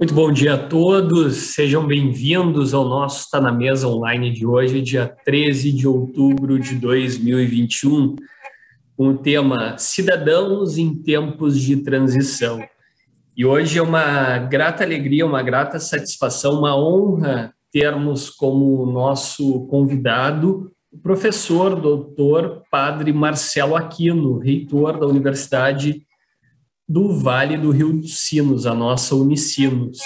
[0.00, 4.80] Muito bom dia a todos, sejam bem-vindos ao nosso Está na Mesa online de hoje,
[4.80, 8.16] dia 13 de outubro de 2021,
[8.96, 12.58] com o tema Cidadãos em Tempos de Transição.
[13.36, 20.72] E hoje é uma grata alegria, uma grata satisfação, uma honra termos como nosso convidado
[20.90, 26.06] o professor, doutor, padre Marcelo Aquino, reitor da Universidade
[26.90, 30.00] do Vale do Rio dos Sinos, a nossa Unicinos.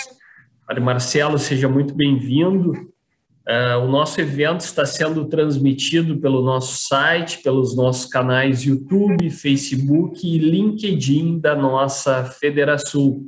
[0.69, 2.73] Padre Marcelo, seja muito bem-vindo.
[2.73, 10.21] Uh, o nosso evento está sendo transmitido pelo nosso site, pelos nossos canais YouTube, Facebook
[10.29, 13.23] e LinkedIn da nossa Federação.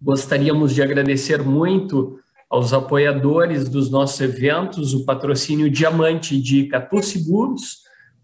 [0.00, 2.18] Gostaríamos de agradecer muito
[2.48, 7.80] aos apoiadores dos nossos eventos, o patrocínio Diamante de Catu Seguros,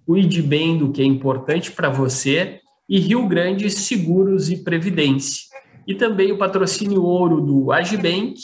[0.06, 2.59] cuide bem do que é importante para você,
[2.90, 5.44] e Rio Grande Seguros e Previdência.
[5.86, 8.34] E também o patrocínio ouro do Agibank,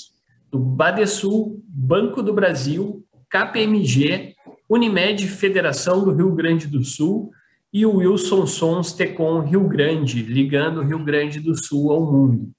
[0.51, 4.35] do Badesul, Banco do Brasil, KPMG,
[4.71, 7.31] Unimed Federação do Rio Grande do Sul
[7.73, 12.53] e o Wilson Sons Tecom Rio Grande, ligando o Rio Grande do Sul ao mundo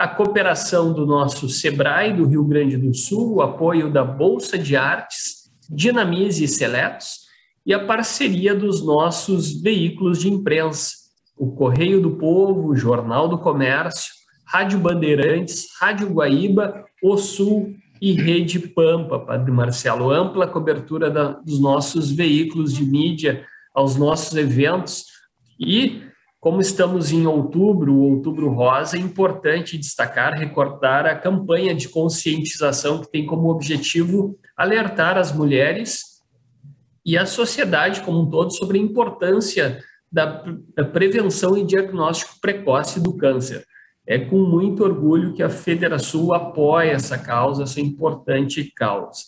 [0.00, 4.74] a cooperação do nosso SEBRAE do Rio Grande do Sul, o apoio da Bolsa de
[4.74, 7.18] Artes, Dinamize e Seletos,
[7.66, 10.92] e a parceria dos nossos veículos de imprensa,
[11.40, 14.12] o Correio do Povo, o Jornal do Comércio,
[14.44, 21.58] Rádio Bandeirantes, Rádio Guaíba, O Sul e Rede Pampa, Padre Marcelo, ampla cobertura da, dos
[21.58, 25.06] nossos veículos de mídia aos nossos eventos.
[25.58, 26.02] E
[26.38, 33.00] como estamos em outubro, o Outubro Rosa, é importante destacar, recordar a campanha de conscientização
[33.00, 36.20] que tem como objetivo alertar as mulheres
[37.02, 40.44] e a sociedade como um todo sobre a importância da,
[40.74, 43.64] da prevenção e diagnóstico precoce do câncer.
[44.06, 49.20] É com muito orgulho que a Federação apoia essa causa, essa importante causa.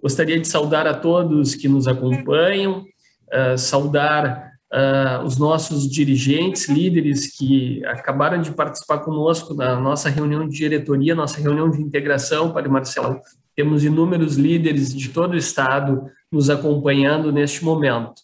[0.00, 2.84] Gostaria de saudar a todos que nos acompanham,
[3.32, 10.48] uh, saudar uh, os nossos dirigentes, líderes que acabaram de participar conosco na nossa reunião
[10.48, 13.20] de diretoria, nossa reunião de integração, Padre Marcelo.
[13.54, 18.22] Temos inúmeros líderes de todo o Estado nos acompanhando neste momento.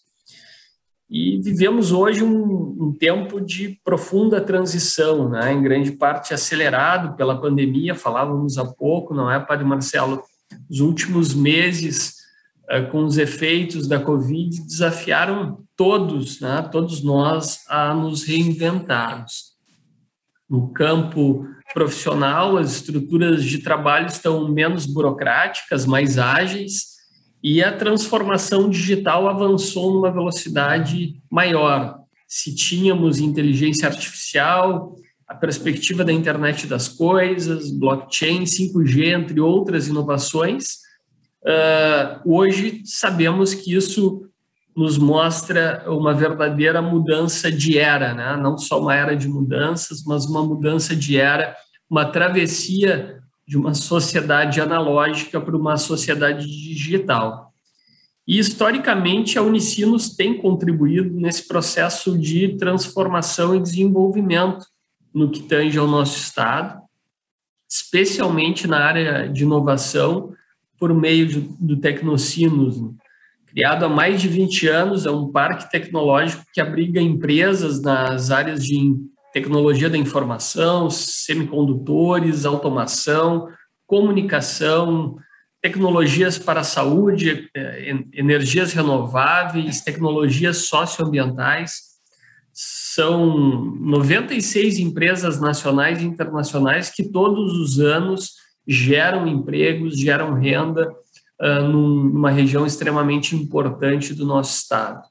[1.10, 5.52] E vivemos hoje um, um tempo de profunda transição, né?
[5.52, 10.22] em grande parte acelerado pela pandemia, falávamos há pouco, não é, Padre Marcelo?
[10.70, 12.20] Os últimos meses
[12.70, 19.56] eh, com os efeitos da Covid, desafiaram todos, né, todos nós, a nos reinventarmos.
[20.48, 26.89] No campo profissional, as estruturas de trabalho estão menos burocráticas, mais ágeis,
[27.42, 32.00] e a transformação digital avançou numa velocidade maior.
[32.28, 34.94] Se tínhamos inteligência artificial,
[35.26, 40.80] a perspectiva da internet das coisas, blockchain, 5G, entre outras inovações,
[41.42, 44.26] Uh, hoje sabemos que isso
[44.76, 48.36] nos mostra uma verdadeira mudança de era, né?
[48.36, 51.56] não só uma era de mudanças, mas uma mudança de era,
[51.88, 53.19] uma travessia
[53.50, 57.52] de uma sociedade analógica para uma sociedade digital.
[58.24, 64.64] E, historicamente, a Unicinos tem contribuído nesse processo de transformação e desenvolvimento
[65.12, 66.80] no que tange ao nosso Estado,
[67.68, 70.32] especialmente na área de inovação,
[70.78, 71.26] por meio
[71.58, 72.90] do Tecnocinos, né?
[73.46, 78.64] criado há mais de 20 anos, é um parque tecnológico que abriga empresas nas áreas
[78.64, 78.76] de
[79.32, 83.48] tecnologia da informação, semicondutores, automação,
[83.86, 85.16] comunicação,
[85.62, 91.90] tecnologias para a saúde, é, energias renováveis, tecnologias socioambientais.
[92.52, 98.32] São 96 empresas nacionais e internacionais que todos os anos
[98.66, 100.90] geram empregos, geram renda
[101.40, 105.02] uh, numa região extremamente importante do nosso estado.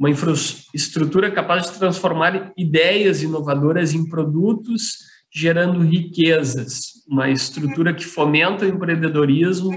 [0.00, 4.96] Uma infraestrutura capaz de transformar ideias inovadoras em produtos,
[5.30, 9.70] gerando riquezas, uma estrutura que fomenta o empreendedorismo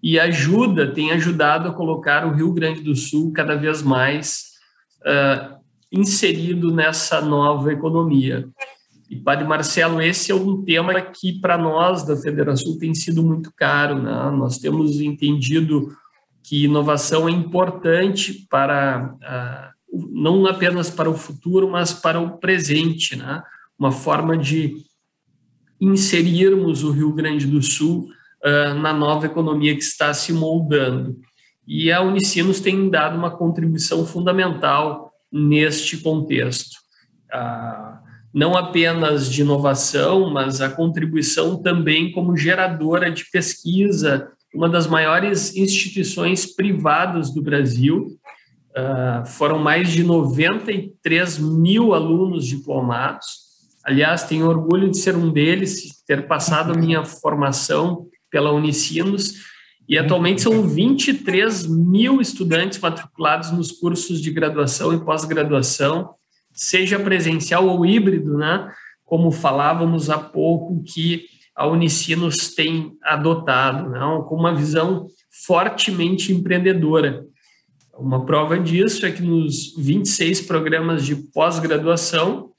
[0.00, 4.44] e ajuda, tem ajudado a colocar o Rio Grande do Sul cada vez mais
[5.00, 5.56] uh,
[5.90, 8.48] inserido nessa nova economia.
[9.10, 13.52] E, Padre Marcelo, esse é um tema que para nós da Federação tem sido muito
[13.56, 14.00] caro.
[14.00, 14.30] Né?
[14.36, 15.88] Nós temos entendido
[16.44, 19.74] que inovação é importante para uh,
[20.12, 23.42] não apenas para o futuro, mas para o presente, né?
[23.78, 24.76] Uma forma de
[25.80, 28.08] inserirmos o Rio Grande do Sul
[28.44, 31.18] uh, na nova economia que está se moldando.
[31.66, 36.76] E a Unicinos tem dado uma contribuição fundamental neste contexto.
[37.32, 38.04] Uh,
[38.34, 45.56] não apenas de inovação, mas a contribuição também como geradora de pesquisa, uma das maiores
[45.56, 48.16] instituições privadas do Brasil.
[48.70, 53.44] Uh, foram mais de 93 mil alunos diplomados.
[53.84, 59.34] Aliás, tenho orgulho de ser um deles, ter passado a minha formação pela Unicinos,
[59.88, 66.14] e atualmente são 23 mil estudantes matriculados nos cursos de graduação e pós-graduação,
[66.52, 68.72] seja presencial ou híbrido, né?
[69.04, 74.00] Como falávamos há pouco que a Unicinos tem adotado, né?
[74.28, 75.06] com uma visão
[75.46, 77.24] fortemente empreendedora.
[77.96, 82.50] Uma prova disso é que nos 26 programas de pós-graduação,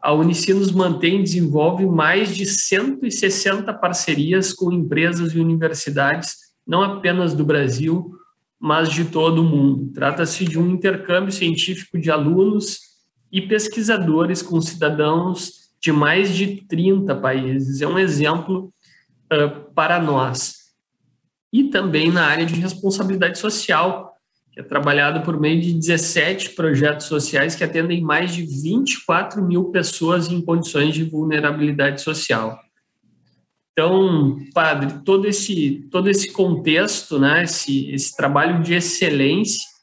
[0.00, 6.36] a Unicinos mantém e desenvolve mais de 160 parcerias com empresas e universidades,
[6.66, 8.12] não apenas do Brasil,
[8.58, 9.92] mas de todo o mundo.
[9.92, 12.80] Trata-se de um intercâmbio científico de alunos
[13.30, 17.80] e pesquisadores com cidadãos de mais de 30 países.
[17.80, 18.72] É um exemplo
[19.32, 20.56] uh, para nós.
[21.52, 24.14] E também na área de responsabilidade social,
[24.52, 29.66] que é trabalhado por meio de 17 projetos sociais que atendem mais de 24 mil
[29.66, 32.58] pessoas em condições de vulnerabilidade social.
[33.72, 39.77] Então, padre, todo esse todo esse contexto, né, esse, esse trabalho de excelência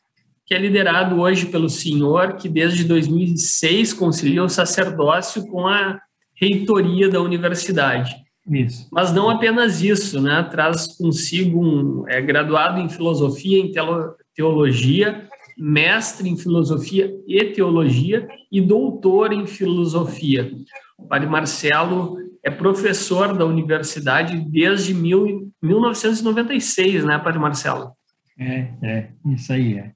[0.46, 6.00] que é liderado hoje pelo senhor, que desde 2006 concilia o sacerdócio com a
[6.36, 8.16] reitoria da universidade.
[8.48, 8.88] Isso.
[8.92, 10.44] Mas não apenas isso, né?
[10.44, 13.72] Traz consigo um é graduado em filosofia e
[14.36, 15.28] teologia,
[15.58, 20.52] mestre em filosofia e teologia e doutor em filosofia.
[20.96, 27.94] O padre Marcelo é professor da universidade desde mil, 1996, né, padre Marcelo?
[28.38, 29.95] É, é, isso aí é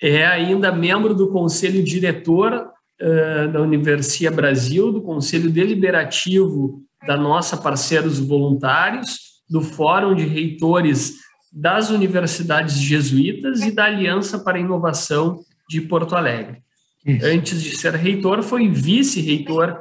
[0.00, 2.52] é ainda membro do conselho diretor
[3.00, 11.14] uh, da Universia Brasil, do conselho deliberativo da nossa Parceiros Voluntários, do Fórum de Reitores
[11.52, 16.62] das Universidades Jesuítas e da Aliança para a Inovação de Porto Alegre.
[17.04, 17.24] Isso.
[17.24, 19.80] Antes de ser reitor, foi vice-reitor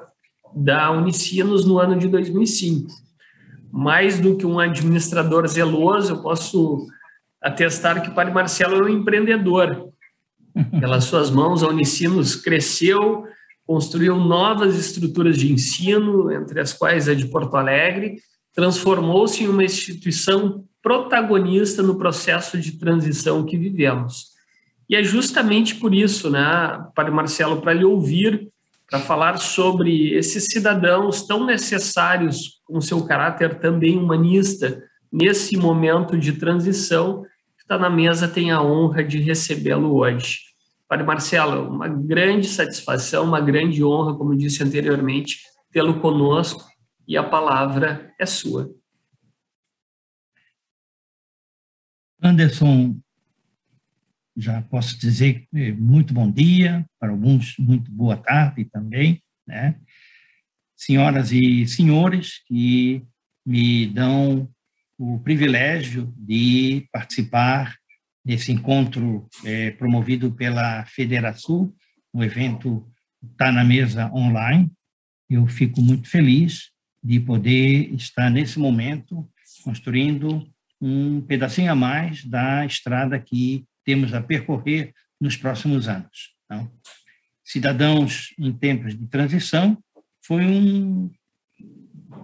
[0.56, 2.88] da Unicinos no ano de 2005.
[3.72, 6.88] Mais do que um administrador zeloso, eu posso
[7.42, 9.90] atestar que o Padre Marcelo era um empreendedor.
[10.80, 13.26] Pelas suas mãos, a Unicinos cresceu,
[13.66, 18.18] construiu novas estruturas de ensino, entre as quais a de Porto Alegre,
[18.54, 24.36] transformou-se em uma instituição protagonista no processo de transição que vivemos.
[24.88, 28.50] E é justamente por isso, né, Padre Marcelo, para lhe ouvir,
[28.90, 34.82] para falar sobre esses cidadãos tão necessários, com seu caráter também humanista,
[35.12, 37.24] nesse momento de transição,
[37.58, 40.45] que está na mesa, tem a honra de recebê-lo hoje.
[40.88, 45.40] Padre Marcelo, uma grande satisfação, uma grande honra, como disse anteriormente,
[45.72, 46.64] tê-lo conosco
[47.08, 48.72] e a palavra é sua.
[52.22, 53.00] Anderson,
[54.38, 55.48] já posso dizer
[55.78, 59.80] muito bom dia, para alguns muito boa tarde também, né?
[60.76, 63.04] Senhoras e senhores que
[63.46, 64.50] me dão
[64.98, 67.76] o privilégio de participar
[68.26, 71.72] nesse encontro é, promovido pela Federação,
[72.12, 72.86] o evento
[73.32, 74.72] está na mesa online.
[75.30, 76.72] Eu fico muito feliz
[77.04, 79.30] de poder estar nesse momento
[79.64, 80.48] construindo
[80.82, 86.34] um pedacinho a mais da estrada que temos a percorrer nos próximos anos.
[86.46, 86.72] Então,
[87.44, 89.78] Cidadãos em Tempos de Transição
[90.26, 91.12] foi um,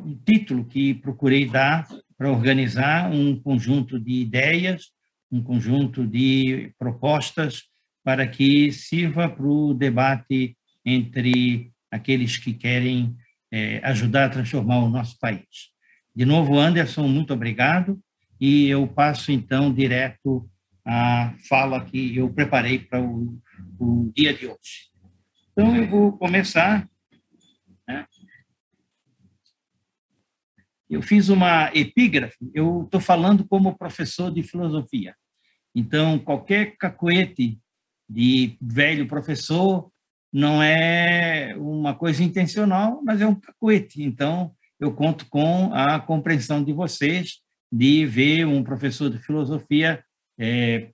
[0.04, 1.88] um título que procurei dar
[2.18, 4.92] para organizar um conjunto de ideias
[5.32, 7.64] um conjunto de propostas
[8.04, 13.16] para que sirva para o debate entre aqueles que querem
[13.52, 15.72] é, ajudar a transformar o nosso país.
[16.16, 18.00] De novo, Anderson, muito obrigado,
[18.40, 20.50] e eu passo então direto
[20.86, 23.40] à fala que eu preparei para o,
[23.80, 24.92] o dia de hoje.
[25.52, 26.90] Então, eu vou começar.
[27.88, 28.06] Né?
[30.92, 35.16] Eu fiz uma epígrafe, eu estou falando como professor de filosofia.
[35.74, 37.58] Então, qualquer cacuete
[38.10, 39.90] de velho professor
[40.34, 44.04] não é uma coisa intencional, mas é um cacuete.
[44.04, 47.40] Então, eu conto com a compreensão de vocês
[47.72, 50.04] de ver um professor de filosofia
[50.38, 50.90] é,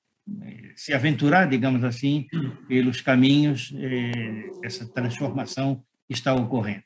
[0.76, 2.28] se aventurar, digamos assim,
[2.68, 6.84] pelos caminhos é, essa transformação que está ocorrendo.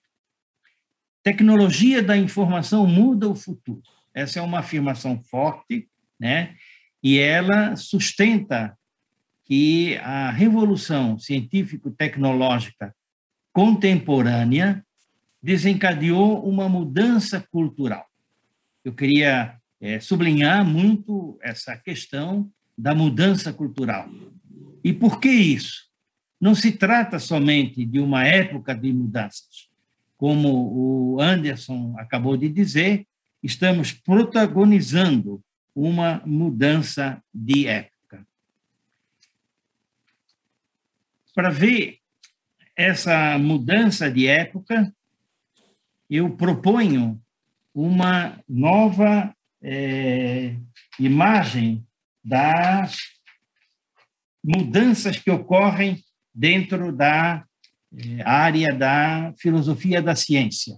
[1.23, 3.81] Tecnologia da informação muda o futuro.
[4.13, 5.87] Essa é uma afirmação forte,
[6.19, 6.55] né?
[7.03, 8.77] e ela sustenta
[9.45, 12.95] que a revolução científico-tecnológica
[13.51, 14.85] contemporânea
[15.41, 18.05] desencadeou uma mudança cultural.
[18.85, 24.09] Eu queria é, sublinhar muito essa questão da mudança cultural.
[24.83, 25.89] E por que isso?
[26.39, 29.70] Não se trata somente de uma época de mudanças.
[30.21, 33.07] Como o Anderson acabou de dizer,
[33.41, 38.23] estamos protagonizando uma mudança de época.
[41.33, 41.97] Para ver
[42.75, 44.93] essa mudança de época,
[46.07, 47.19] eu proponho
[47.73, 50.55] uma nova é,
[50.99, 51.83] imagem
[52.23, 52.95] das
[54.43, 55.99] mudanças que ocorrem
[56.31, 57.43] dentro da
[58.23, 60.77] área da filosofia da ciência.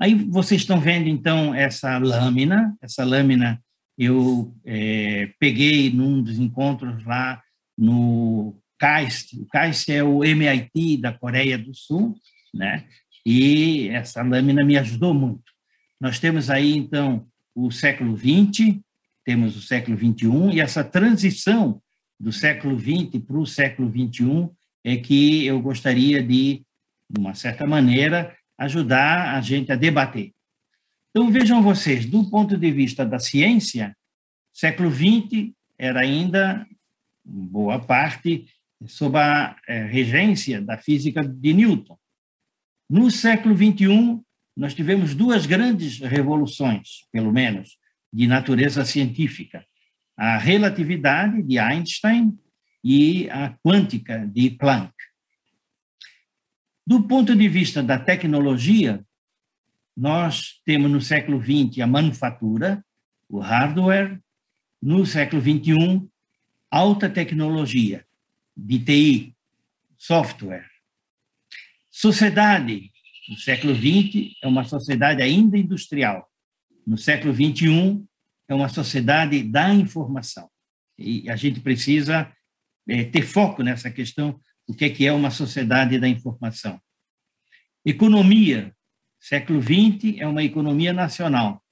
[0.00, 2.76] Aí vocês estão vendo, então, essa lâmina.
[2.80, 3.60] Essa lâmina
[3.96, 7.42] eu é, peguei num dos encontros lá
[7.76, 9.40] no KAIST.
[9.40, 12.16] O KAIST é o MIT da Coreia do Sul,
[12.54, 12.86] né?
[13.26, 15.52] E essa lâmina me ajudou muito.
[16.00, 18.78] Nós temos aí, então, o século XX,
[19.24, 21.82] temos o século XXI, e essa transição
[22.18, 24.48] do século XX para o século XXI
[24.90, 26.62] é que eu gostaria de,
[27.10, 30.32] de uma certa maneira, ajudar a gente a debater.
[31.10, 33.96] Então, vejam vocês, do ponto de vista da ciência,
[34.52, 36.66] século XX era ainda,
[37.24, 38.46] boa parte,
[38.86, 41.98] sob a é, regência da física de Newton.
[42.88, 44.20] No século XXI,
[44.56, 47.76] nós tivemos duas grandes revoluções, pelo menos,
[48.12, 49.64] de natureza científica:
[50.16, 52.38] a relatividade de Einstein
[52.82, 54.92] e a quântica de Planck.
[56.86, 59.04] Do ponto de vista da tecnologia,
[59.96, 62.84] nós temos no século XX a manufatura,
[63.28, 64.20] o hardware,
[64.80, 66.08] no século XXI,
[66.70, 68.06] alta tecnologia,
[68.56, 69.36] de TI,
[69.96, 70.66] software.
[71.90, 72.92] Sociedade,
[73.28, 76.30] no século XX, é uma sociedade ainda industrial.
[76.86, 78.02] No século XXI,
[78.48, 80.48] é uma sociedade da informação.
[80.96, 82.32] E a gente precisa
[82.88, 86.80] é, ter foco nessa questão o que é, que é uma sociedade da informação.
[87.84, 88.74] Economia,
[89.18, 91.62] século XX é uma economia nacional,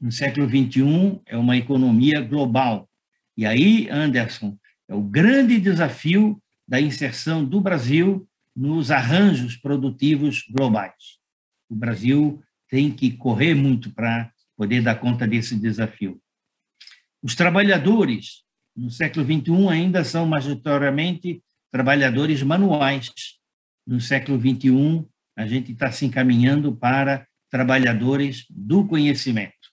[0.00, 2.88] no século XXI é uma economia global.
[3.36, 4.58] E aí, Anderson,
[4.88, 11.18] é o grande desafio da inserção do Brasil nos arranjos produtivos globais.
[11.68, 16.20] O Brasil tem que correr muito para poder dar conta desse desafio.
[17.22, 18.43] Os trabalhadores,
[18.76, 23.12] no século XXI, ainda são majoritariamente trabalhadores manuais.
[23.86, 25.04] No século XXI,
[25.36, 29.72] a gente está se encaminhando para trabalhadores do conhecimento.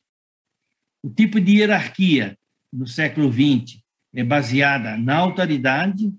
[1.04, 2.38] O tipo de hierarquia
[2.72, 3.82] no século XX
[4.14, 6.14] é baseada na autoridade,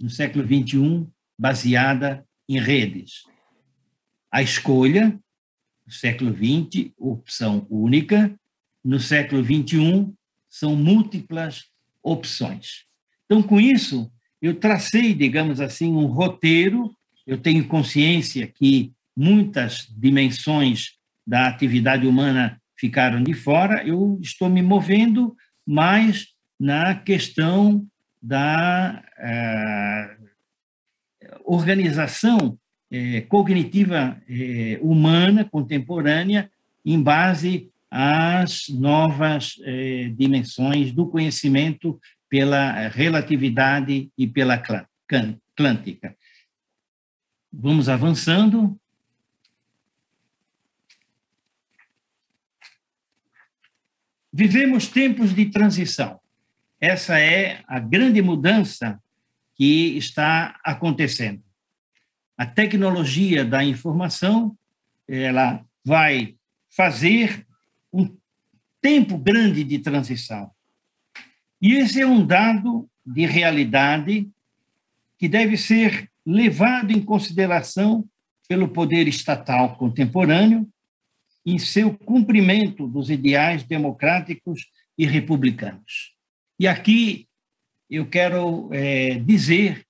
[0.00, 1.06] no século XXI,
[1.38, 3.22] baseada em redes.
[4.32, 5.18] A escolha,
[5.86, 8.34] no século XX, opção única,
[8.82, 10.12] no século XXI,
[10.48, 11.69] são múltiplas
[12.02, 12.84] opções.
[13.24, 16.94] Então, com isso, eu tracei, digamos assim, um roteiro.
[17.26, 20.92] Eu tenho consciência que muitas dimensões
[21.26, 23.86] da atividade humana ficaram de fora.
[23.86, 26.28] Eu estou me movendo mais
[26.58, 27.86] na questão
[28.22, 30.16] da eh,
[31.44, 32.58] organização
[32.90, 36.50] eh, cognitiva eh, humana contemporânea
[36.84, 39.56] em base às novas
[40.16, 44.62] dimensões do conhecimento pela relatividade e pela
[45.56, 46.16] clântica.
[47.52, 48.78] Vamos avançando.
[54.32, 56.20] Vivemos tempos de transição.
[56.80, 59.02] Essa é a grande mudança
[59.56, 61.42] que está acontecendo.
[62.38, 64.56] A tecnologia da informação,
[65.08, 66.36] ela vai
[66.70, 67.44] fazer
[67.92, 68.16] um
[68.80, 70.50] tempo grande de transição.
[71.60, 74.30] E esse é um dado de realidade
[75.18, 78.08] que deve ser levado em consideração
[78.48, 80.68] pelo poder estatal contemporâneo
[81.44, 84.66] em seu cumprimento dos ideais democráticos
[84.96, 86.14] e republicanos.
[86.58, 87.28] E aqui
[87.88, 89.84] eu quero é, dizer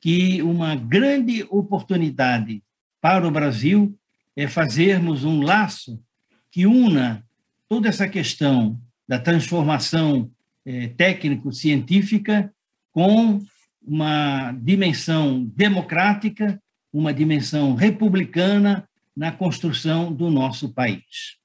[0.00, 2.62] que uma grande oportunidade
[3.00, 3.98] para o Brasil
[4.36, 6.02] é fazermos um laço
[6.50, 7.25] que una
[7.68, 10.30] toda essa questão da transformação
[10.64, 12.52] é, técnico-científica
[12.92, 13.44] com
[13.82, 16.60] uma dimensão democrática,
[16.92, 21.38] uma dimensão republicana na construção do nosso país.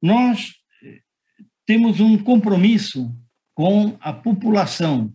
[0.00, 0.54] Nós
[1.64, 3.14] temos um compromisso
[3.54, 5.12] com a população,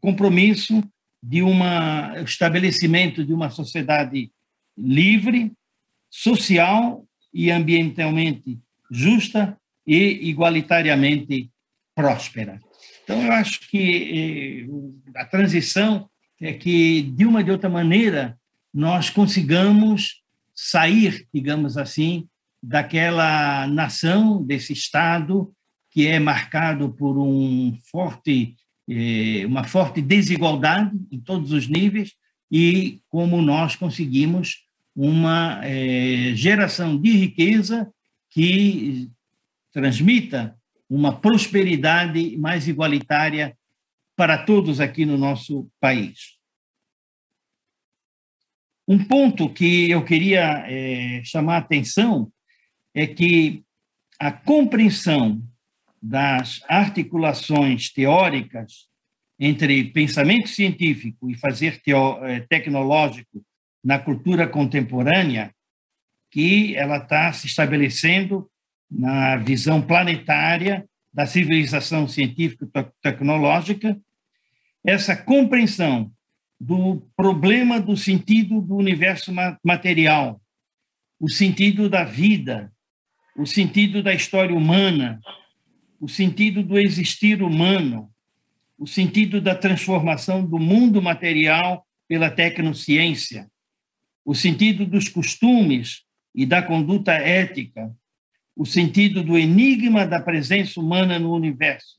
[0.00, 0.82] compromisso
[1.22, 1.58] de um
[2.24, 4.30] estabelecimento de uma sociedade
[4.78, 5.52] livre,
[6.10, 8.58] social e ambientalmente
[8.90, 11.50] justa e igualitariamente
[11.94, 12.60] próspera.
[13.02, 16.08] Então, eu acho que eh, a transição
[16.40, 18.38] é que, de uma de outra maneira,
[18.72, 20.22] nós consigamos
[20.54, 22.28] sair, digamos assim,
[22.62, 25.52] daquela nação, desse Estado
[25.90, 28.54] que é marcado por um forte,
[28.88, 32.12] eh, uma forte desigualdade em todos os níveis
[32.50, 34.67] e como nós conseguimos
[35.00, 37.88] uma eh, geração de riqueza
[38.30, 39.08] que
[39.72, 40.58] transmita
[40.90, 43.56] uma prosperidade mais igualitária
[44.16, 46.36] para todos aqui no nosso país.
[48.88, 52.32] Um ponto que eu queria é, chamar a atenção
[52.92, 53.62] é que
[54.18, 55.40] a compreensão
[56.02, 58.88] das articulações teóricas
[59.38, 61.80] entre pensamento científico e fazer
[62.24, 63.44] é, tecnológico
[63.82, 65.54] na cultura contemporânea,
[66.30, 68.50] que ela está se estabelecendo
[68.90, 73.98] na visão planetária da civilização científico-tecnológica,
[74.84, 76.10] essa compreensão
[76.60, 79.32] do problema do sentido do universo
[79.64, 80.40] material,
[81.20, 82.72] o sentido da vida,
[83.36, 85.20] o sentido da história humana,
[86.00, 88.10] o sentido do existir humano,
[88.78, 93.48] o sentido da transformação do mundo material pela tecnociência,
[94.28, 96.02] o sentido dos costumes
[96.34, 97.90] e da conduta ética,
[98.54, 101.96] o sentido do enigma da presença humana no universo,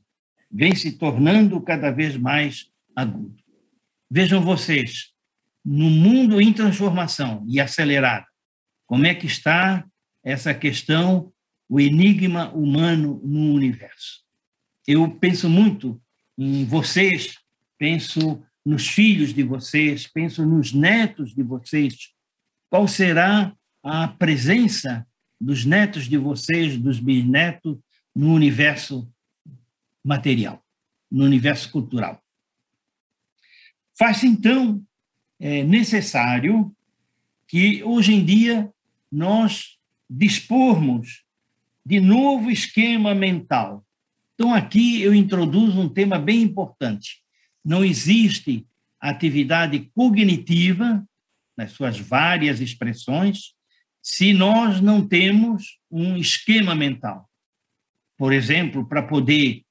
[0.51, 3.35] vem se tornando cada vez mais agudo.
[4.11, 5.09] Vejam vocês,
[5.65, 8.27] no mundo em transformação e acelerada,
[8.85, 9.83] como é que está
[10.23, 11.33] essa questão,
[11.67, 14.23] o enigma humano no universo?
[14.87, 15.99] Eu penso muito
[16.37, 17.39] em vocês,
[17.75, 22.18] penso nos filhos de vocês, penso nos netos de vocês.
[22.69, 25.07] Qual será a presença
[25.39, 27.77] dos netos de vocês, dos bisnetos,
[28.15, 29.11] no universo
[30.03, 30.63] material,
[31.09, 32.23] no universo cultural?
[33.97, 34.83] Faz então
[35.39, 36.75] é necessário
[37.47, 38.71] que hoje em dia
[39.11, 39.77] nós
[40.09, 41.23] dispormos
[41.85, 43.83] de novo esquema mental.
[44.35, 47.23] Então aqui eu introduzo um tema bem importante.
[47.65, 48.67] Não existe
[48.99, 51.03] atividade cognitiva
[51.59, 53.53] nas suas várias expressões
[54.01, 57.29] se nós não temos um esquema mental.
[58.17, 59.63] Por exemplo, para poder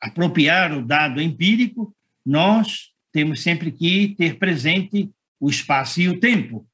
[0.00, 1.92] apropriar o dado empírico,
[2.24, 6.64] nós temos sempre que ter presente o espaço e o tempo.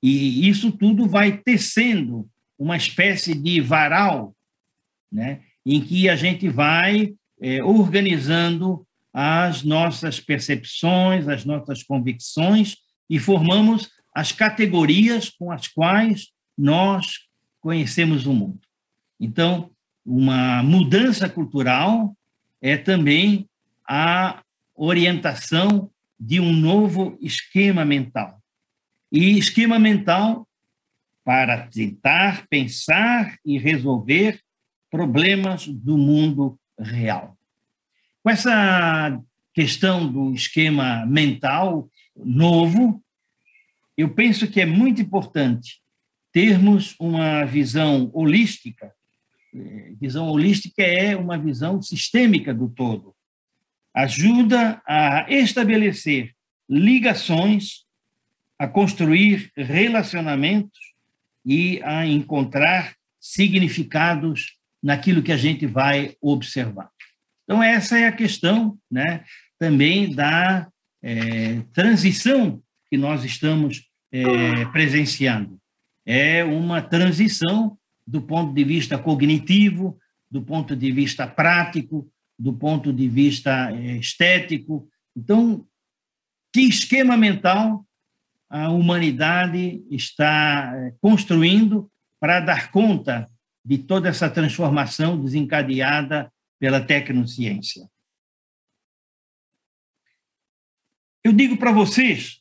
[0.00, 4.32] E isso tudo vai tecendo uma espécie de varal,
[5.10, 12.76] né, em que a gente vai é, organizando as nossas percepções, as nossas convicções
[13.08, 17.28] e formamos as categorias com as quais nós
[17.60, 18.60] conhecemos o mundo.
[19.20, 19.70] Então,
[20.04, 22.16] uma mudança cultural
[22.60, 23.48] é também
[23.86, 24.42] a
[24.74, 28.42] orientação de um novo esquema mental.
[29.10, 30.46] E esquema mental
[31.24, 34.40] para tentar pensar e resolver
[34.90, 37.36] problemas do mundo real.
[38.22, 39.20] Com essa
[39.52, 41.88] questão do esquema mental
[42.24, 43.02] novo,
[43.96, 45.80] eu penso que é muito importante
[46.32, 48.92] termos uma visão holística.
[49.54, 53.14] É, visão holística é uma visão sistêmica do todo
[53.98, 56.32] ajuda a estabelecer
[56.68, 57.84] ligações,
[58.56, 60.78] a construir relacionamentos
[61.44, 66.90] e a encontrar significados naquilo que a gente vai observar.
[67.42, 69.24] Então, essa é a questão né,
[69.58, 70.68] também da
[71.02, 75.58] é, transição que nós estamos é, presenciando.
[76.04, 79.98] É uma transição do ponto de vista cognitivo,
[80.30, 84.88] do ponto de vista prático, do ponto de vista eh, estético.
[85.14, 85.66] Então,
[86.52, 87.84] que esquema mental
[88.48, 93.28] a humanidade está eh, construindo para dar conta
[93.62, 97.86] de toda essa transformação desencadeada pela tecnociência?
[101.28, 102.40] Eu digo para vocês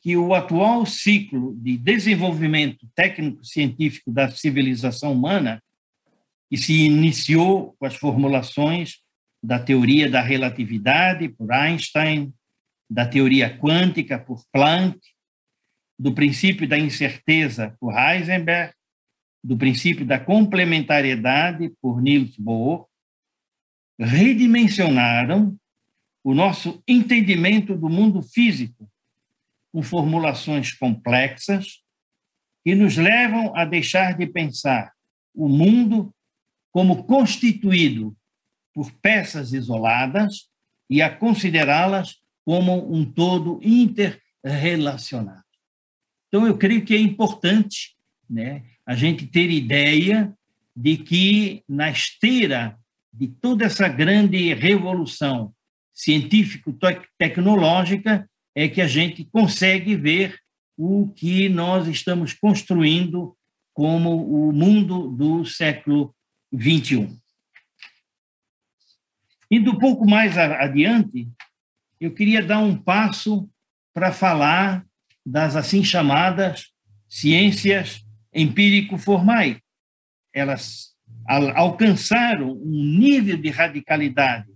[0.00, 5.62] que o atual ciclo de desenvolvimento técnico-científico da civilização humana,
[6.48, 9.02] que se iniciou com as formulações
[9.44, 12.32] da teoria da relatividade por Einstein,
[12.90, 14.98] da teoria quântica por Planck,
[15.98, 18.72] do princípio da incerteza por Heisenberg,
[19.44, 22.86] do princípio da complementariedade por Niels Bohr,
[24.00, 25.54] redimensionaram
[26.24, 28.88] o nosso entendimento do mundo físico,
[29.72, 31.82] com formulações complexas
[32.64, 34.92] que nos levam a deixar de pensar
[35.34, 36.14] o mundo
[36.70, 38.16] como constituído
[38.72, 40.48] por peças isoladas
[40.88, 45.42] e a considerá-las como um todo interrelacionado.
[46.28, 47.96] Então, eu creio que é importante
[48.28, 50.32] né, a gente ter ideia
[50.74, 52.78] de que, na esteira
[53.12, 55.54] de toda essa grande revolução
[55.92, 60.38] científico-tecnológica, é que a gente consegue ver
[60.76, 63.36] o que nós estamos construindo
[63.72, 66.14] como o mundo do século
[66.54, 67.20] XXI.
[69.50, 71.28] Indo um pouco mais adiante,
[72.00, 73.48] eu queria dar um passo
[73.94, 74.84] para falar
[75.24, 76.72] das assim chamadas
[77.08, 79.58] ciências empírico-formais.
[80.34, 80.92] Elas
[81.54, 84.50] alcançaram um nível de radicalidade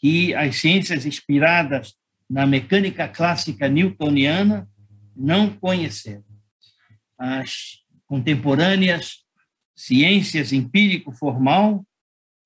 [0.00, 1.94] que as ciências inspiradas
[2.28, 4.68] na mecânica clássica newtoniana
[5.14, 6.24] não conheceram.
[7.18, 9.18] As contemporâneas
[9.76, 11.84] ciências empírico-formal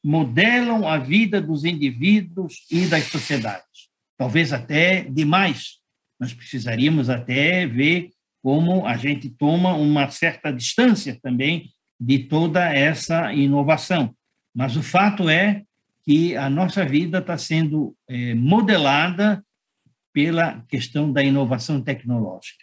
[0.03, 3.89] modelam a vida dos indivíduos e das sociedades.
[4.19, 5.79] Talvez até demais.
[6.19, 8.11] Nós precisaríamos até ver
[8.43, 14.15] como a gente toma uma certa distância também de toda essa inovação.
[14.55, 15.63] Mas o fato é
[16.05, 19.45] que a nossa vida está sendo é, modelada
[20.13, 22.63] pela questão da inovação tecnológica.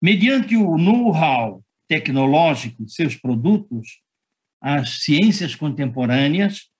[0.00, 4.00] Mediante o know-how tecnológico de seus produtos,
[4.60, 6.70] as ciências contemporâneas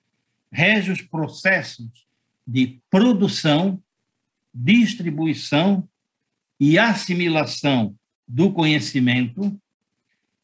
[0.53, 2.07] regem os processos
[2.47, 3.83] de produção,
[4.53, 5.89] distribuição
[6.59, 7.97] e assimilação
[8.27, 9.61] do conhecimento,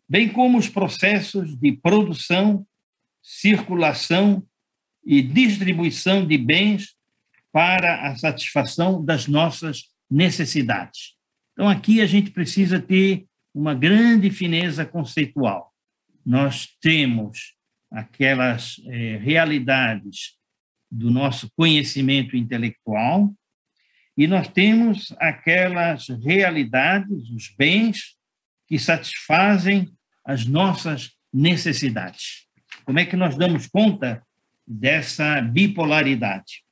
[0.08, 2.66] bem como os processos de produção,
[3.26, 4.46] circulação
[5.04, 6.94] e distribuição de bens
[7.50, 11.16] para a satisfação das nossas necessidades.
[11.52, 15.74] Então, aqui a gente precisa ter uma grande fineza conceitual.
[16.24, 17.54] Nós temos
[17.90, 20.36] aquelas é, realidades
[20.88, 23.34] do nosso conhecimento intelectual
[24.16, 28.14] e nós temos aquelas realidades, os bens
[28.68, 29.92] que satisfazem
[30.24, 32.45] as nossas necessidades.
[32.86, 34.24] Como é que nós damos conta
[34.64, 36.64] dessa bipolaridade?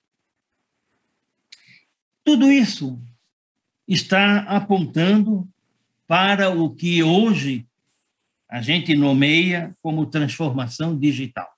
[2.22, 3.03] Tudo isso
[3.87, 5.46] está apontando
[6.07, 7.66] para o que hoje
[8.48, 11.50] a gente nomeia como transformação digital.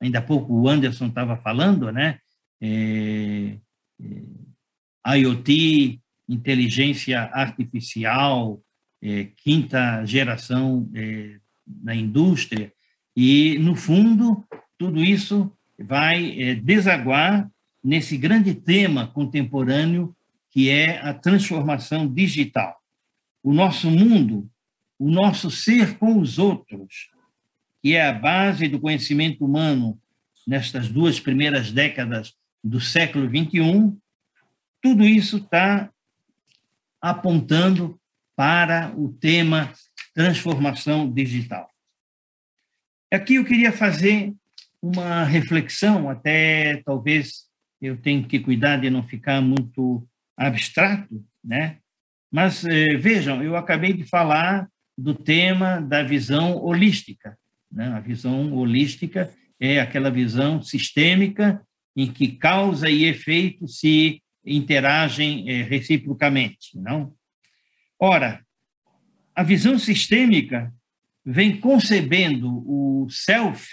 [0.00, 2.18] Ainda há pouco o Anderson estava falando, né?
[2.62, 3.58] É,
[4.02, 8.62] é, IoT, inteligência artificial,
[9.02, 12.72] é, quinta geração é, na indústria,
[13.22, 14.42] e, no fundo,
[14.78, 17.50] tudo isso vai é, desaguar
[17.84, 20.16] nesse grande tema contemporâneo
[20.48, 22.80] que é a transformação digital.
[23.42, 24.50] O nosso mundo,
[24.98, 27.10] o nosso ser com os outros,
[27.82, 30.00] que é a base do conhecimento humano
[30.46, 32.32] nestas duas primeiras décadas
[32.64, 33.98] do século XXI,
[34.80, 35.90] tudo isso está
[37.02, 38.00] apontando
[38.34, 39.74] para o tema
[40.14, 41.69] transformação digital.
[43.12, 44.32] Aqui eu queria fazer
[44.80, 47.46] uma reflexão, até talvez
[47.82, 51.78] eu tenha que cuidar de não ficar muito abstrato, né?
[52.30, 57.36] Mas eh, vejam, eu acabei de falar do tema da visão holística.
[57.70, 57.88] Né?
[57.88, 61.60] A visão holística é aquela visão sistêmica
[61.96, 67.12] em que causa e efeito se interagem eh, reciprocamente, não?
[67.98, 68.40] Ora,
[69.34, 70.72] a visão sistêmica
[71.24, 73.68] vem concebendo o self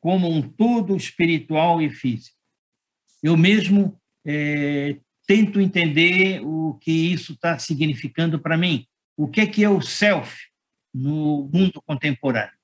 [0.00, 2.36] como um todo espiritual e físico.
[3.22, 8.86] Eu mesmo é, tento entender o que isso está significando para mim.
[9.16, 10.36] O que é que é o self
[10.94, 12.56] no mundo contemporâneo?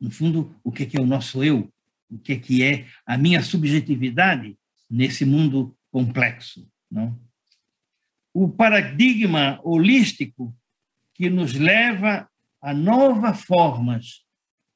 [0.00, 1.72] No fundo, o que é que é o nosso eu?
[2.10, 4.56] O que é que é a minha subjetividade
[4.90, 7.18] nesse mundo complexo, não?
[8.32, 10.54] O paradigma holístico
[11.14, 12.28] que nos leva
[12.60, 14.24] a novas formas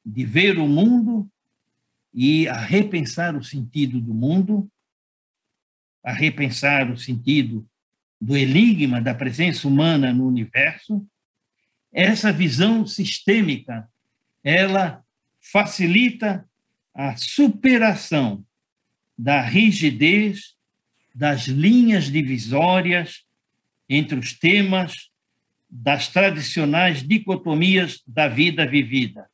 [0.04, 1.30] de ver o mundo
[2.14, 4.70] e a repensar o sentido do mundo
[6.04, 7.66] a repensar o sentido
[8.20, 11.06] do enigma da presença humana no universo,
[11.92, 13.88] essa visão sistêmica,
[14.42, 15.04] ela
[15.40, 16.48] facilita
[16.94, 18.44] a superação
[19.16, 20.54] da rigidez
[21.14, 23.24] das linhas divisórias
[23.88, 25.10] entre os temas
[25.74, 29.26] das tradicionais dicotomias da vida vivida.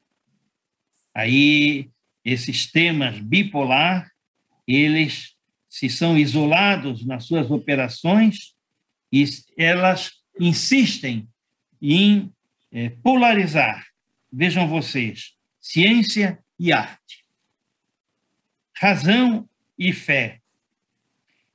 [1.12, 1.90] Aí,
[2.24, 4.08] esses temas bipolar
[4.68, 5.34] eles
[5.68, 8.54] se são isolados nas suas operações
[9.10, 9.24] e
[9.56, 11.26] elas insistem
[11.80, 12.32] em
[12.70, 13.86] é, polarizar,
[14.30, 17.24] vejam vocês, ciência e arte,
[18.74, 19.48] razão
[19.78, 20.40] e fé,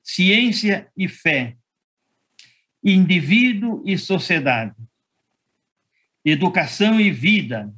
[0.02, 1.56] ciência e fé,
[2.84, 4.76] indivíduo e sociedade,
[6.26, 7.74] educação e vida,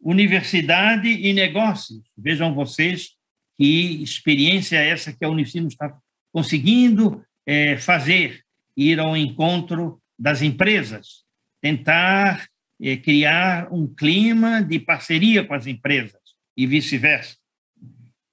[0.00, 2.02] universidade e negócios.
[2.16, 3.16] Vejam vocês
[3.56, 5.96] que experiência é essa que a Unicino está
[6.32, 8.42] conseguindo é, fazer,
[8.76, 11.24] ir ao encontro das empresas,
[11.60, 12.48] tentar
[12.80, 16.20] é, criar um clima de parceria com as empresas
[16.56, 17.36] e vice-versa.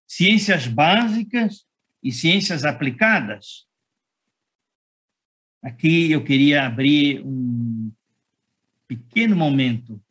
[0.07, 1.65] Ciências básicas
[2.03, 3.65] e ciências aplicadas.
[5.61, 7.91] Aqui eu queria abrir um
[8.87, 10.01] pequeno momento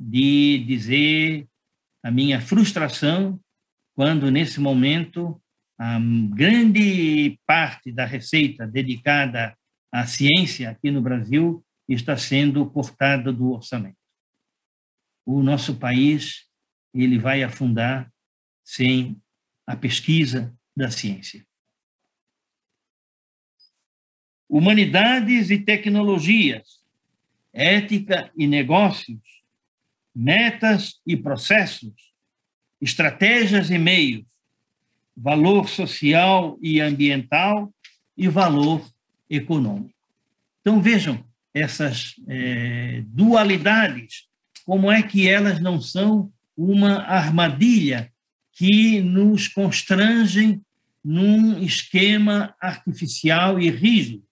[0.00, 1.46] de dizer
[2.02, 3.38] a minha frustração
[3.94, 5.40] quando, nesse momento,
[5.78, 5.98] a
[6.30, 9.56] grande parte da receita dedicada
[9.92, 13.96] à ciência aqui no Brasil está sendo cortada do orçamento.
[15.26, 16.46] O nosso país
[16.94, 18.10] ele vai afundar
[18.64, 19.20] sem
[19.66, 21.47] a pesquisa da ciência.
[24.48, 26.80] Humanidades e tecnologias,
[27.52, 29.20] ética e negócios,
[30.14, 31.92] metas e processos,
[32.80, 34.24] estratégias e meios,
[35.16, 37.72] valor social e ambiental
[38.16, 38.88] e valor
[39.28, 39.94] econômico.
[40.60, 44.26] Então, vejam essas é, dualidades,
[44.64, 48.12] como é que elas não são uma armadilha
[48.52, 50.60] que nos constrangem
[51.04, 54.27] num esquema artificial e rígido.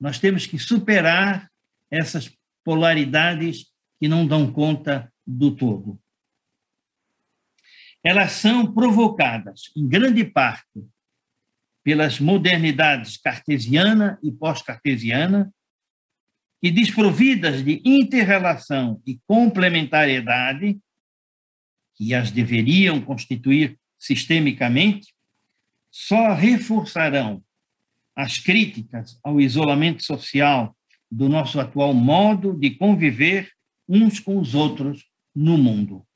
[0.00, 1.50] Nós temos que superar
[1.90, 2.34] essas
[2.64, 3.66] polaridades
[3.98, 6.00] que não dão conta do todo.
[8.02, 10.82] Elas são provocadas, em grande parte,
[11.84, 15.52] pelas modernidades cartesiana e pós-cartesiana,
[16.62, 20.78] e desprovidas de interrelação e complementariedade,
[21.94, 25.14] que as deveriam constituir sistemicamente,
[25.90, 27.42] só reforçarão
[28.20, 30.76] as críticas ao isolamento social
[31.10, 33.50] do nosso atual modo de conviver
[33.88, 36.06] uns com os outros no mundo.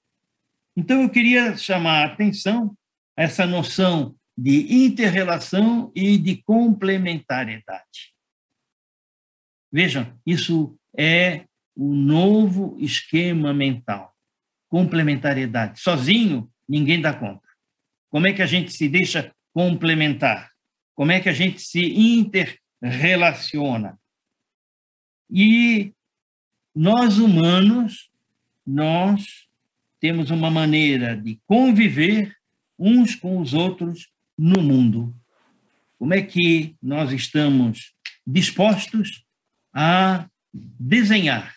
[0.76, 2.76] Então, eu queria chamar a atenção
[3.16, 8.12] a essa noção de interrelação e de complementariedade.
[9.72, 14.14] Vejam, isso é o novo esquema mental.
[14.68, 15.80] Complementariedade.
[15.80, 17.48] Sozinho, ninguém dá conta.
[18.10, 20.53] Como é que a gente se deixa complementar?
[20.94, 23.98] Como é que a gente se interrelaciona?
[25.28, 25.92] E
[26.74, 28.10] nós humanos,
[28.66, 29.46] nós
[30.00, 32.36] temos uma maneira de conviver
[32.78, 35.14] uns com os outros no mundo.
[35.98, 37.94] Como é que nós estamos
[38.26, 39.24] dispostos
[39.72, 41.54] a desenhar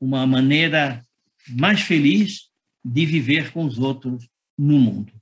[0.00, 1.04] uma maneira
[1.48, 2.50] mais feliz
[2.84, 5.12] de viver com os outros no mundo?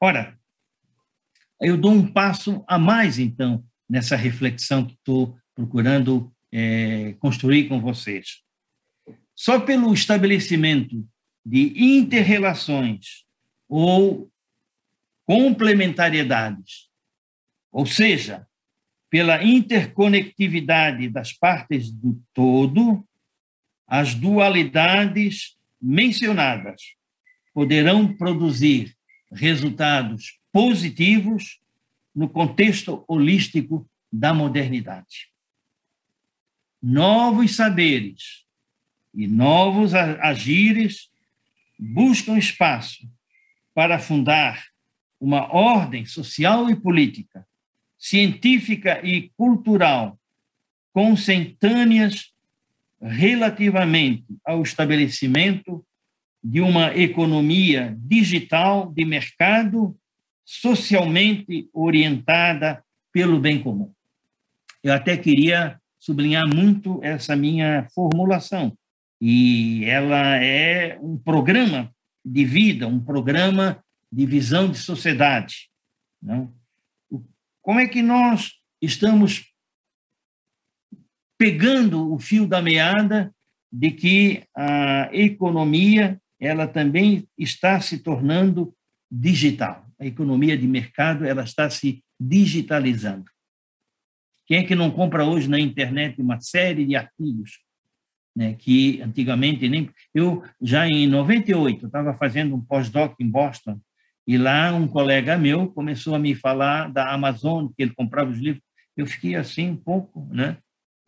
[0.00, 0.38] Ora,
[1.60, 7.80] eu dou um passo a mais, então, nessa reflexão que estou procurando é, construir com
[7.80, 8.42] vocês.
[9.34, 11.06] Só pelo estabelecimento
[11.44, 13.24] de interrelações
[13.68, 14.30] ou
[15.24, 16.88] complementariedades,
[17.70, 18.46] ou seja,
[19.10, 23.06] pela interconectividade das partes do todo,
[23.86, 26.96] as dualidades mencionadas
[27.54, 28.96] poderão produzir
[29.32, 31.60] resultados positivos
[32.14, 35.28] no contexto holístico da modernidade.
[36.82, 38.46] Novos saberes
[39.12, 41.10] e novos agires
[41.78, 43.06] buscam espaço
[43.74, 44.64] para fundar
[45.20, 47.46] uma ordem social e política,
[47.98, 50.18] científica e cultural,
[50.90, 52.32] consentâneas
[52.98, 55.84] relativamente ao estabelecimento
[56.42, 59.94] de uma economia digital de mercado
[60.46, 62.82] socialmente orientada
[63.12, 63.92] pelo bem comum.
[64.82, 68.78] Eu até queria sublinhar muito essa minha formulação,
[69.20, 71.92] e ela é um programa
[72.24, 73.82] de vida, um programa
[74.12, 75.68] de visão de sociedade.
[76.22, 76.54] Não?
[77.60, 79.52] Como é que nós estamos
[81.36, 83.34] pegando o fio da meada
[83.70, 88.74] de que a economia ela também está se tornando
[89.10, 89.85] digital.
[89.98, 93.24] A economia de mercado ela está se digitalizando.
[94.46, 97.66] Quem é que não compra hoje na internet uma série de artigos
[98.36, 103.80] né, que antigamente nem eu já em 98 estava fazendo um pós-doc em Boston
[104.26, 108.38] E lá um colega meu começou a me falar da Amazon, que ele comprava os
[108.38, 108.62] livros.
[108.94, 110.58] Eu fiquei assim um pouco, né?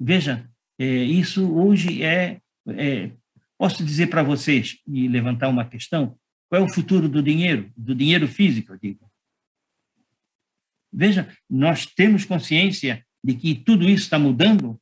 [0.00, 0.48] Veja,
[0.78, 3.10] é, isso hoje é, é
[3.58, 6.16] posso dizer para vocês e levantar uma questão.
[6.48, 9.10] Qual é o futuro do dinheiro, do dinheiro físico, digo?
[10.92, 14.80] Veja, nós temos consciência de que tudo isso está mudando,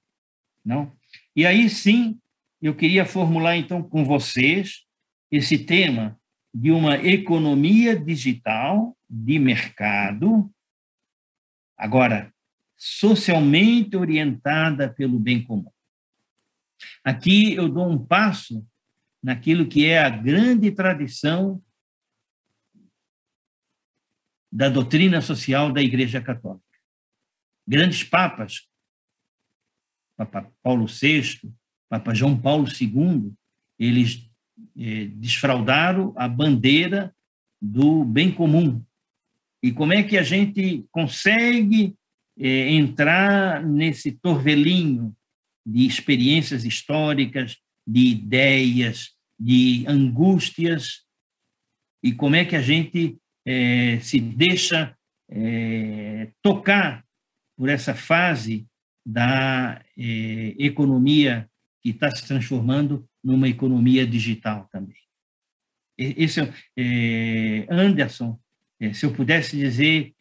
[0.65, 0.93] não?
[1.35, 2.21] E aí sim,
[2.63, 4.85] eu queria formular então com vocês
[5.31, 6.19] esse tema
[6.55, 10.51] de uma economia digital de mercado,
[11.77, 12.33] agora,
[12.77, 15.71] socialmente orientada pelo bem comum.
[17.05, 18.67] Aqui eu dou um passo
[19.27, 21.61] naquilo que é a grande tradição
[24.53, 26.63] da doutrina social da Igreja Católica.
[27.67, 28.69] Grandes papas,
[30.17, 31.41] Papa Paulo VI,
[31.89, 33.33] Papa João Paulo II,
[33.77, 34.31] eles
[34.79, 37.13] eh, desfraudaram a bandeira
[37.61, 38.81] do bem comum.
[39.61, 41.97] E como é que a gente consegue
[42.39, 45.13] eh, entrar nesse torvelinho
[45.67, 51.05] de experiências históricas, de ideias, de angústias,
[52.03, 54.97] e como é que a gente eh, se deixa
[56.41, 57.05] tocar
[57.57, 58.65] por essa fase
[59.05, 59.83] da
[60.57, 61.51] economia
[61.83, 64.97] que está se transformando numa economia digital também.
[65.99, 66.41] Esse
[66.77, 68.39] é, Anderson,
[68.79, 70.15] é, se eu pudesse dizer,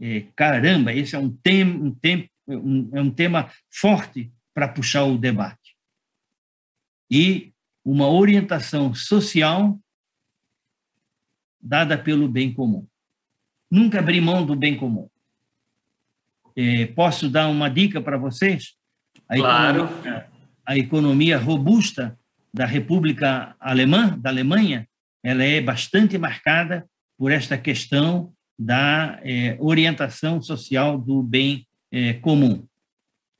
[0.00, 5.04] é, caramba, esse é um tema, um, tem, um, é um tema forte para puxar
[5.04, 5.76] o debate.
[7.10, 7.52] E
[7.86, 9.78] uma orientação social
[11.62, 12.84] dada pelo bem comum.
[13.70, 15.08] Nunca abrir mão do bem comum.
[16.56, 18.74] É, posso dar uma dica para vocês?
[19.28, 19.84] A claro.
[19.84, 20.26] Economia,
[20.66, 22.18] a economia robusta
[22.52, 24.88] da República Alemã, da Alemanha,
[25.22, 32.66] ela é bastante marcada por esta questão da é, orientação social do bem é, comum.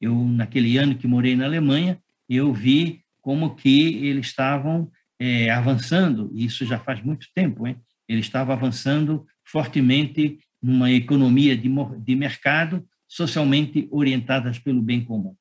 [0.01, 6.31] Eu, naquele ano que morei na Alemanha, eu vi como que eles estavam é, avançando,
[6.33, 7.77] isso já faz muito tempo, hein?
[8.09, 11.69] eles estavam avançando fortemente numa economia de,
[12.05, 15.35] de mercado socialmente orientadas pelo bem comum.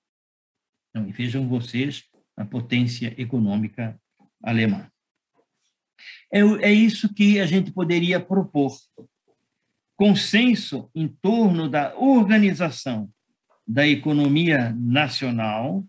[0.90, 4.02] Então, vejam vocês a potência econômica
[4.42, 4.90] alemã.
[6.34, 8.76] É, é isso que a gente poderia propor.
[9.96, 13.08] Consenso em torno da organização
[13.68, 15.86] da economia nacional,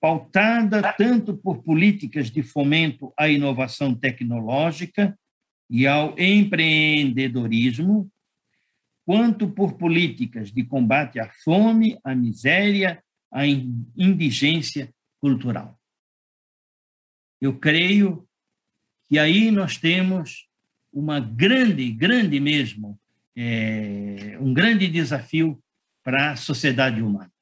[0.00, 5.16] pautada tanto por políticas de fomento à inovação tecnológica
[5.68, 8.10] e ao empreendedorismo,
[9.04, 15.78] quanto por políticas de combate à fome, à miséria, à indigência cultural.
[17.40, 18.26] Eu creio
[19.08, 20.48] que aí nós temos
[20.92, 22.98] uma grande, grande mesmo,
[23.36, 25.62] é, um grande desafio
[26.02, 27.32] para a sociedade humana.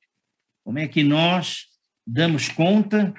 [0.65, 1.67] Como é que nós
[2.11, 3.13] damos conta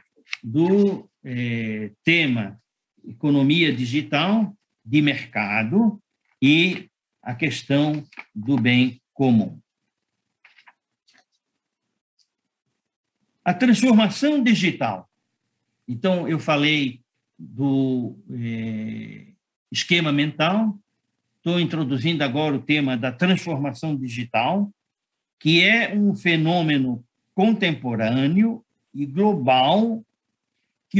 [0.43, 2.59] do é, tema
[3.05, 6.01] economia digital, de mercado
[6.41, 6.89] e
[7.21, 9.59] a questão do bem comum.
[13.45, 15.07] A transformação digital.
[15.87, 17.01] Então, eu falei
[17.37, 19.27] do é,
[19.71, 20.75] esquema mental,
[21.37, 24.71] estou introduzindo agora o tema da transformação digital,
[25.39, 28.65] que é um fenômeno contemporâneo
[28.99, 30.05] e global
[30.89, 30.99] que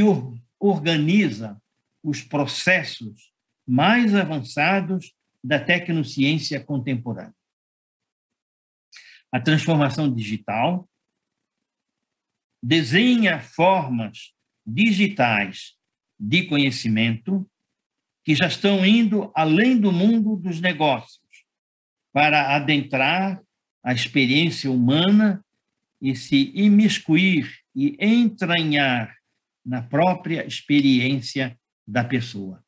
[0.57, 1.62] organiza
[2.01, 3.33] os processos
[3.67, 7.35] mais avançados da tecnociência contemporânea.
[9.29, 10.89] A transformação digital
[12.63, 14.33] desenha formas
[14.65, 15.75] digitais
[16.17, 17.45] de conhecimento
[18.23, 21.19] que já estão indo além do mundo dos negócios
[22.13, 23.43] para adentrar
[23.83, 25.43] a experiência humana
[26.01, 29.15] e se imiscuir e entranhar
[29.65, 32.63] na própria experiência da pessoa.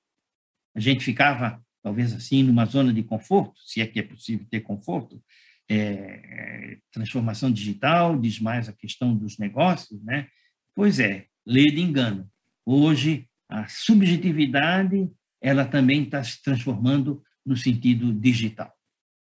[0.76, 4.62] A gente ficava, talvez assim, numa zona de conforto, se é que é possível ter
[4.62, 5.22] conforto,
[5.70, 10.28] é, transformação digital, diz mais a questão dos negócios, né?
[10.76, 12.30] Pois é, lei de engano.
[12.66, 15.10] Hoje, a subjetividade,
[15.42, 18.72] ela também está se transformando no sentido digital.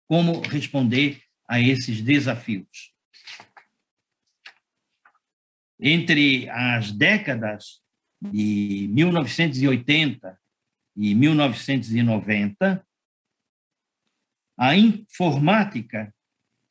[0.07, 2.93] Como responder a esses desafios?
[5.79, 7.81] Entre as décadas
[8.21, 10.39] de 1980
[10.95, 12.85] e 1990,
[14.57, 16.13] a informática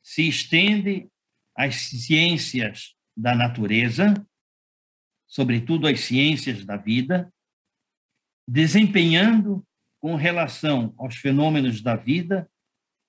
[0.03, 1.09] se estende
[1.55, 4.13] às ciências da natureza,
[5.25, 7.33] sobretudo às ciências da vida,
[8.47, 9.65] desempenhando
[9.99, 12.49] com relação aos fenômenos da vida,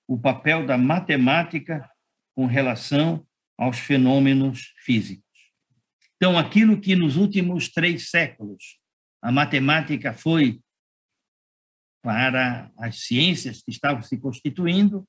[0.07, 1.89] o papel da matemática
[2.33, 3.25] com relação
[3.57, 5.28] aos fenômenos físicos.
[6.19, 8.77] Então, aquilo que nos últimos três séculos
[9.21, 10.61] a matemática foi
[12.01, 15.07] para as ciências que estavam se constituindo,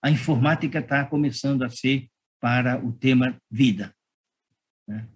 [0.00, 2.08] a informática está começando a ser
[2.40, 3.92] para o tema vida.
[4.86, 5.08] Né?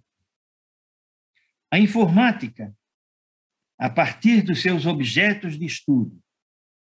[1.72, 2.76] A informática,
[3.78, 6.20] a partir dos seus objetos de estudo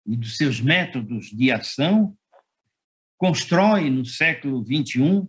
[0.06, 2.14] e dos seus métodos de ação,
[3.16, 5.26] constrói no século XXI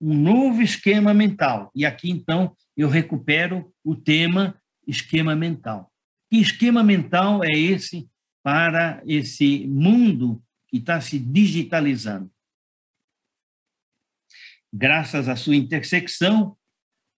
[0.00, 1.70] um novo esquema mental.
[1.74, 5.92] E aqui, então, eu recupero o tema esquema mental.
[6.30, 8.08] Que esquema mental é esse
[8.42, 12.30] para esse mundo que está se digitalizando?
[14.72, 16.56] Graças à sua intersecção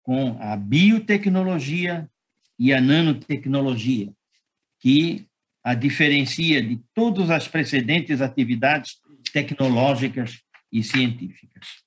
[0.03, 2.11] com a biotecnologia
[2.59, 4.13] e a nanotecnologia,
[4.81, 5.29] que
[5.63, 8.97] a diferencia de todas as precedentes atividades
[9.33, 11.83] tecnológicas e científicas.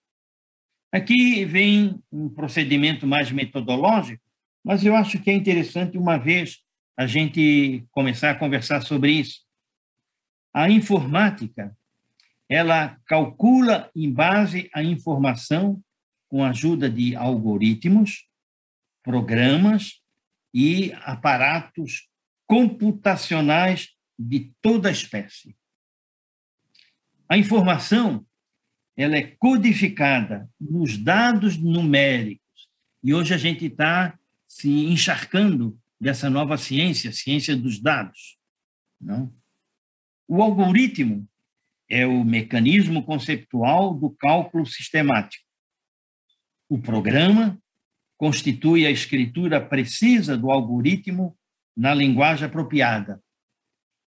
[0.96, 4.24] Aqui vem um procedimento mais metodológico,
[4.64, 6.62] mas eu acho que é interessante, uma vez
[6.96, 9.42] a gente começar a conversar sobre isso.
[10.54, 11.78] A informática,
[12.48, 15.84] ela calcula em base à informação
[16.30, 18.30] com a ajuda de algoritmos,
[19.04, 20.02] programas
[20.54, 22.08] e aparatos
[22.48, 25.58] computacionais de toda espécie.
[27.28, 28.26] A informação
[28.96, 32.46] ela é codificada nos dados numéricos
[33.04, 34.18] e hoje a gente está
[34.48, 38.38] se encharcando dessa nova ciência, ciência dos dados.
[39.00, 39.32] Não?
[40.28, 41.28] O algoritmo
[41.90, 45.46] é o mecanismo conceptual do cálculo sistemático.
[46.68, 47.62] O programa
[48.18, 51.38] constitui a escritura precisa do algoritmo
[51.78, 53.22] na linguagem apropriada.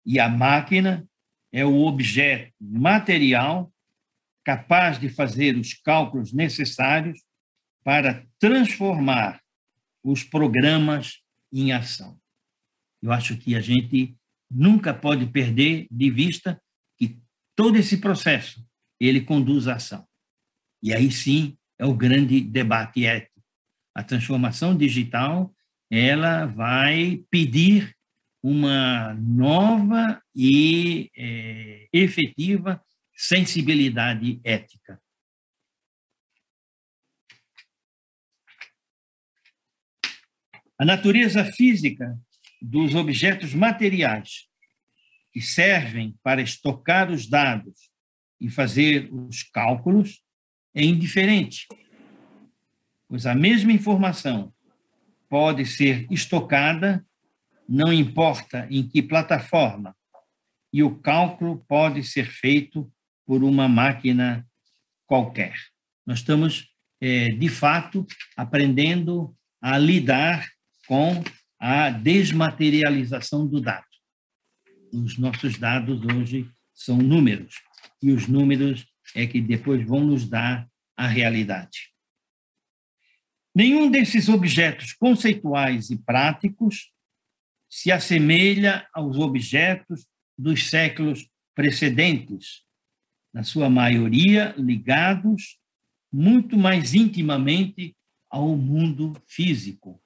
[0.05, 1.07] E a máquina
[1.53, 3.73] é o objeto material
[4.45, 7.21] capaz de fazer os cálculos necessários
[7.85, 9.41] para transformar
[10.03, 11.21] os programas
[11.53, 12.19] em ação.
[13.03, 14.17] Eu acho que a gente
[14.51, 16.61] nunca pode perder de vista
[16.99, 17.19] que
[17.55, 18.65] todo esse processo
[18.99, 20.07] ele conduz à ação.
[20.83, 23.41] E aí sim é o grande debate ético.
[23.95, 25.55] A transformação digital
[25.91, 27.95] ela vai pedir
[28.43, 32.83] uma nova e é, efetiva
[33.23, 34.99] sensibilidade ética.
[40.79, 42.19] A natureza física
[42.63, 44.49] dos objetos materiais
[45.35, 47.91] que servem para estocar os dados
[48.41, 50.23] e fazer os cálculos
[50.75, 51.69] é indiferente,
[53.07, 54.51] pois a mesma informação
[55.29, 57.05] pode ser estocada,
[57.69, 59.95] não importa em que plataforma,
[60.73, 62.91] e o cálculo pode ser feito
[63.31, 64.45] por uma máquina
[65.07, 65.55] qualquer.
[66.05, 66.69] Nós estamos,
[67.01, 68.05] é, de fato,
[68.37, 70.51] aprendendo a lidar
[70.89, 71.23] com
[71.57, 73.87] a desmaterialização do dado.
[74.93, 77.55] Os nossos dados hoje são números,
[78.03, 81.93] e os números é que depois vão nos dar a realidade.
[83.55, 86.91] Nenhum desses objetos conceituais e práticos
[87.69, 90.05] se assemelha aos objetos
[90.37, 92.69] dos séculos precedentes,
[93.33, 95.59] na sua maioria ligados
[96.13, 97.97] muito mais intimamente
[98.29, 100.01] ao mundo físico.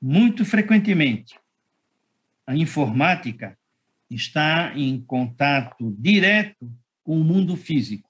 [0.00, 1.38] Muito frequentemente,
[2.46, 3.58] a informática
[4.10, 6.70] está em contato direto
[7.02, 8.08] com o mundo físico.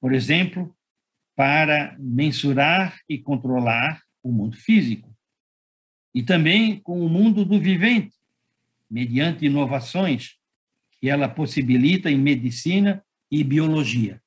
[0.00, 0.74] Por exemplo,
[1.36, 5.14] para mensurar e controlar o mundo físico.
[6.14, 8.16] E também com o mundo do vivente,
[8.90, 10.37] mediante inovações
[11.00, 14.22] que ela possibilita em medicina e biologia.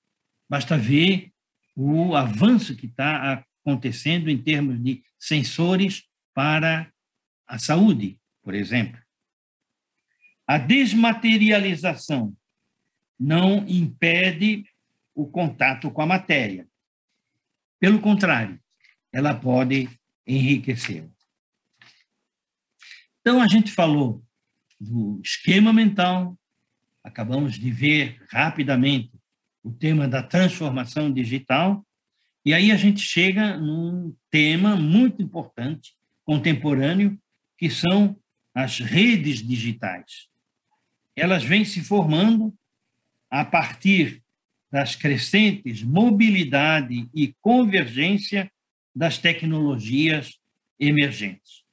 [0.50, 1.32] Basta ver
[1.76, 6.04] o avanço que está acontecendo em termos de sensores
[6.34, 6.92] para
[7.48, 9.00] a saúde, por exemplo.
[10.48, 12.36] A desmaterialização
[13.20, 14.66] não impede
[15.14, 16.68] o contato com a matéria.
[17.80, 18.60] Pelo contrário,
[19.12, 19.90] ela pode
[20.26, 21.10] enriquecer.
[23.20, 24.26] Então, a gente falou
[24.80, 26.38] do esquema mental,
[27.04, 29.12] acabamos de ver rapidamente
[29.64, 31.86] o tema da transformação digital,
[32.44, 35.94] e aí a gente chega num tema muito importante,
[36.26, 37.20] contemporâneo,
[37.58, 38.18] que são
[38.54, 40.28] as redes digitais.
[41.16, 42.54] Elas vêm se formando
[43.30, 44.24] a partir
[44.72, 48.52] das crescentes mobilidade e convergência
[48.96, 50.40] das tecnologias
[50.80, 51.64] emergentes.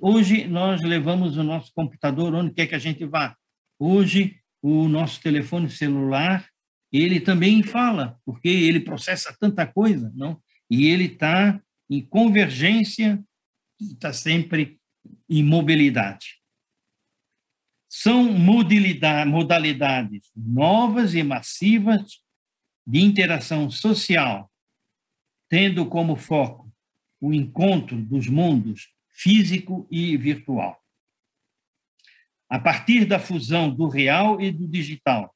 [0.00, 3.36] Hoje nós levamos o nosso computador onde quer que a gente vá.
[3.78, 6.48] Hoje o nosso telefone celular
[6.92, 10.40] ele também fala, porque ele processa tanta coisa, não?
[10.70, 13.22] E ele está em convergência,
[13.80, 14.80] está sempre
[15.28, 16.38] em mobilidade.
[17.90, 22.22] São modalidades novas e massivas
[22.86, 24.50] de interação social,
[25.48, 26.70] tendo como foco
[27.20, 30.82] o encontro dos mundos físico e virtual.
[32.48, 35.34] A partir da fusão do real e do digital,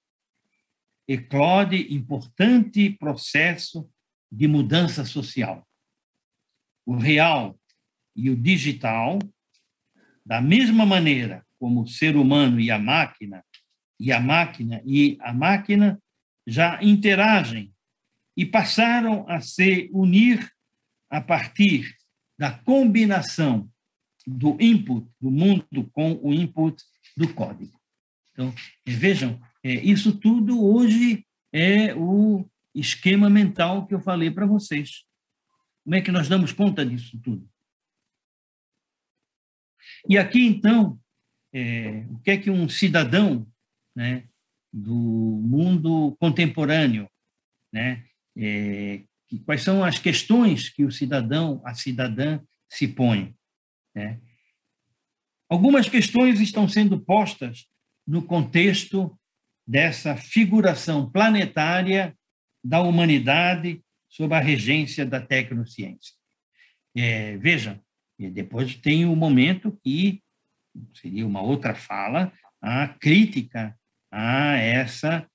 [1.06, 3.88] eclode importante processo
[4.30, 5.66] de mudança social.
[6.86, 7.58] O real
[8.16, 9.18] e o digital,
[10.24, 13.44] da mesma maneira como o ser humano e a máquina,
[14.00, 16.02] e a máquina e a máquina
[16.46, 17.72] já interagem
[18.36, 20.50] e passaram a se unir
[21.10, 21.94] a partir
[22.38, 23.70] da combinação
[24.26, 26.82] do input do mundo com o input
[27.16, 27.80] do código.
[28.32, 28.54] Então,
[28.86, 35.04] vejam, é, isso tudo hoje é o esquema mental que eu falei para vocês.
[35.84, 37.48] Como é que nós damos conta disso tudo?
[40.08, 40.98] E aqui, então,
[41.52, 43.46] é, o que é que um cidadão
[43.94, 44.24] né,
[44.72, 47.08] do mundo contemporâneo,
[47.72, 48.04] né,
[48.36, 49.02] é,
[49.44, 53.34] quais são as questões que o cidadão, a cidadã se põe?
[53.94, 54.20] Né?
[55.48, 57.66] Algumas questões estão sendo postas
[58.06, 59.18] no contexto
[59.66, 62.16] dessa figuração planetária
[62.64, 66.14] da humanidade sob a regência da tecnociência.
[66.96, 67.80] É, vejam,
[68.18, 70.22] depois tem o um momento que
[70.94, 73.76] seria uma outra fala, a crítica
[74.10, 75.26] a essa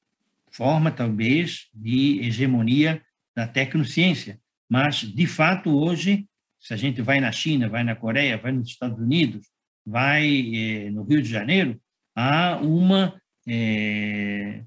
[0.51, 3.01] forma, talvez, de hegemonia
[3.35, 4.39] da tecnociência.
[4.69, 6.27] Mas, de fato, hoje,
[6.68, 9.47] se a gente vai na China, vai na Coreia, vai nos Estados Unidos,
[9.86, 11.82] vai eh, no Rio de Janeiro,
[12.13, 14.65] há uma eh,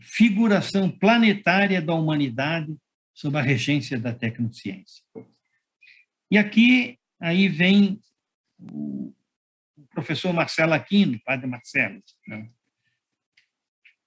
[0.00, 2.72] figuração planetária da humanidade
[3.12, 5.02] sob a regência da tecnociência.
[6.30, 8.00] E aqui, aí vem
[8.56, 9.12] o
[9.92, 12.48] professor Marcelo Aquino, padre Marcelo, né?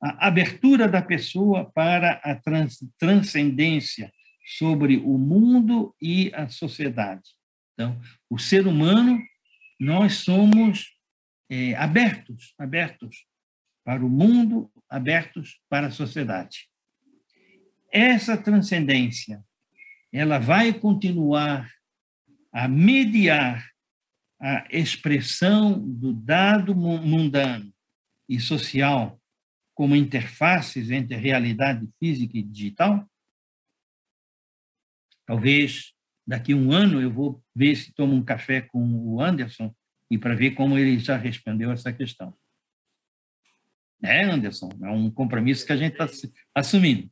[0.02, 4.10] a abertura da pessoa para a trans, transcendência
[4.44, 7.30] sobre o mundo e a sociedade.
[7.74, 9.22] Então, o ser humano,
[9.80, 10.94] nós somos
[11.50, 13.26] é, abertos, abertos
[13.84, 16.70] para o mundo, abertos para a sociedade.
[17.92, 19.44] Essa transcendência,
[20.12, 21.70] ela vai continuar
[22.52, 23.68] a mediar
[24.40, 27.74] a expressão do dado mundano
[28.28, 29.20] e social
[29.74, 33.10] como interfaces entre realidade física e digital?
[35.34, 35.96] Talvez
[36.28, 39.74] daqui a um ano eu vou ver se tomo um café com o Anderson
[40.12, 42.38] e para ver como ele já respondeu essa questão.
[44.04, 46.08] É, Anderson, é um compromisso que a gente está
[46.54, 47.12] assumindo.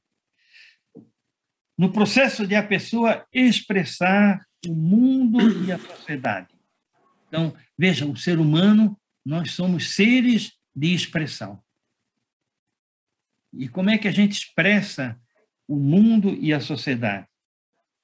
[1.76, 6.54] No processo de a pessoa expressar o mundo e a sociedade.
[7.28, 8.96] Então, veja, o ser humano,
[9.26, 11.60] nós somos seres de expressão.
[13.52, 15.20] E como é que a gente expressa
[15.68, 17.31] o mundo e a sociedade?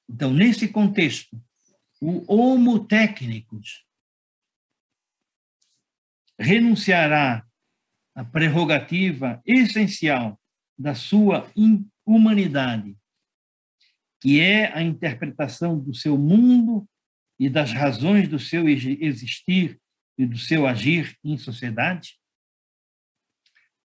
[0.08, 1.40] Então, nesse contexto,
[2.00, 3.84] o homo técnicos
[6.38, 7.46] renunciará
[8.14, 10.40] à prerrogativa essencial
[10.78, 11.50] da sua
[12.06, 12.96] humanidade,
[14.20, 16.88] que é a interpretação do seu mundo
[17.38, 19.80] e das razões do seu existir
[20.16, 22.18] e do seu agir em sociedade?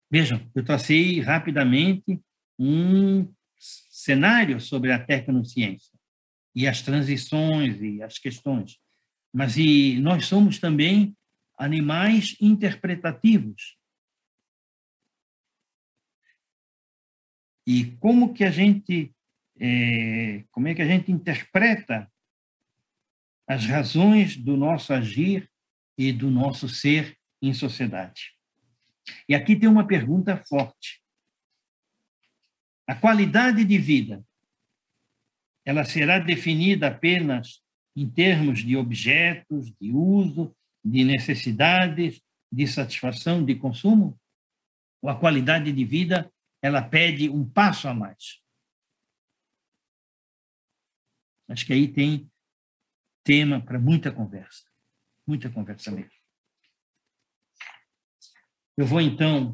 [0.09, 2.21] Vejam, eu tracei rapidamente
[2.57, 5.93] um cenário sobre a tecnociência
[6.56, 8.80] e as transições e as questões.
[9.34, 11.16] Mas e nós somos também
[11.58, 13.78] animais interpretativos.
[17.66, 19.16] E como que a gente
[19.60, 22.12] é, como é que a gente interpreta
[23.47, 25.49] as razões do nosso agir
[25.97, 28.34] e do nosso ser em sociedade?
[29.28, 31.01] E aqui tem uma pergunta forte.
[32.88, 34.26] A qualidade de vida,
[35.66, 37.61] ela será definida apenas
[37.95, 44.20] em termos de objetos, de uso, de necessidades, de satisfação, de consumo?
[45.01, 48.41] Ou a qualidade de vida, ela pede um passo a mais?
[51.47, 52.32] Acho que aí tem
[53.24, 54.64] tema para muita conversa,
[55.26, 56.11] muita conversa mesmo.
[58.76, 59.53] Eu vou, então,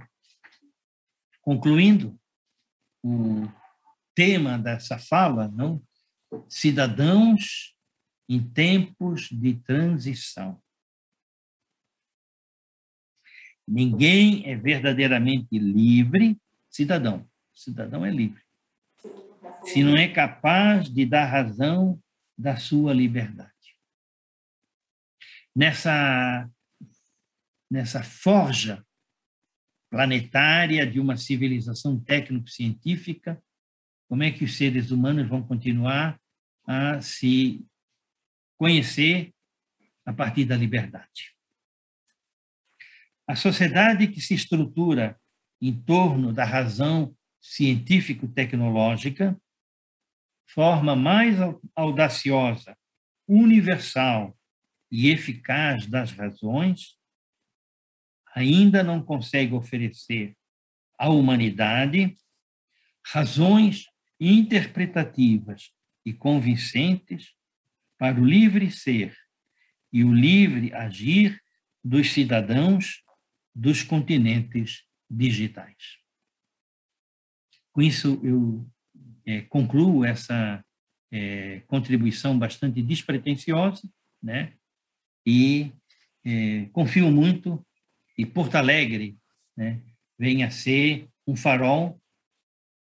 [1.42, 2.20] concluindo
[3.04, 3.48] o
[4.16, 5.84] tema dessa fala, não?
[6.48, 7.76] Cidadãos
[8.28, 10.62] em tempos de transição.
[13.68, 17.30] Ninguém é verdadeiramente livre, cidadão.
[17.54, 18.42] Cidadão é livre.
[19.64, 22.02] Se não é capaz de dar razão
[22.38, 23.52] da sua liberdade.
[25.56, 26.50] Nessa,
[27.70, 28.86] nessa forja
[29.90, 33.44] planetária de uma civilização técnico-científica,
[34.10, 36.20] como é que os seres humanos vão continuar
[36.66, 37.64] a se
[38.58, 39.32] conhecer
[40.04, 41.36] a partir da liberdade?
[43.28, 45.16] A sociedade que se estrutura
[45.62, 49.40] em torno da razão científico-tecnológica
[50.48, 51.36] forma mais
[51.76, 52.76] audaciosa,
[53.28, 54.36] universal
[54.92, 56.98] e eficaz das razões,
[58.34, 60.36] ainda não consegue oferecer
[60.98, 62.18] à humanidade
[63.06, 63.86] razões
[64.20, 65.72] interpretativas
[66.06, 67.34] e convincentes
[67.98, 69.16] para o livre ser
[69.92, 71.42] e o livre agir
[71.84, 73.04] dos cidadãos
[73.56, 75.98] dos continentes digitais.
[77.72, 78.70] Com isso, eu
[79.26, 80.64] é, concluo essa
[81.12, 83.90] é, contribuição bastante despretensiosa,
[84.22, 84.54] né?
[85.26, 85.72] E
[86.24, 87.66] é, confio muito
[88.18, 89.18] e Porto Alegre
[89.56, 89.82] né,
[90.18, 92.02] venha a ser um farol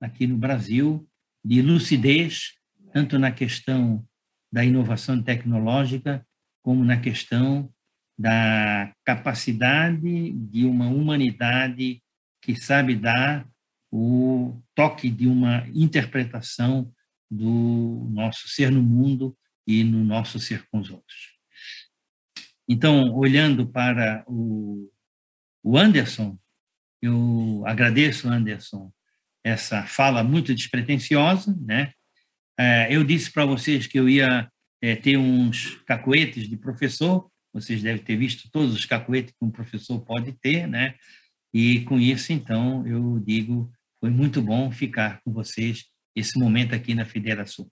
[0.01, 1.08] aqui no Brasil
[1.43, 2.53] de lucidez,
[2.93, 4.05] tanto na questão
[4.51, 6.25] da inovação tecnológica,
[6.61, 7.71] como na questão
[8.17, 12.01] da capacidade de uma humanidade
[12.41, 13.47] que sabe dar
[13.91, 16.91] o toque de uma interpretação
[17.29, 21.37] do nosso ser no mundo e no nosso ser com os outros.
[22.67, 24.91] Então, olhando para o,
[25.75, 26.37] Anderson,
[27.01, 28.91] eu agradeço, Anderson,
[29.43, 31.91] essa fala muito despretensiosa, né?
[32.57, 34.49] É, eu disse para vocês que eu ia
[34.81, 39.51] é, ter uns cacoetes de professor, vocês devem ter visto todos os cacoetes que um
[39.51, 40.95] professor pode ter, né?
[41.53, 45.85] E com isso, então, eu digo foi muito bom ficar com vocês
[46.15, 47.69] esse momento aqui na Federação.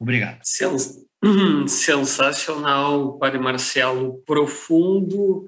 [0.00, 0.40] Obrigado.
[1.68, 5.46] Sensacional, Padre Marcelo, profundo,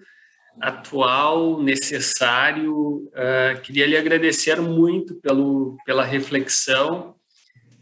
[0.61, 3.09] atual, necessário.
[3.09, 7.15] Uh, queria lhe agradecer muito pelo, pela reflexão,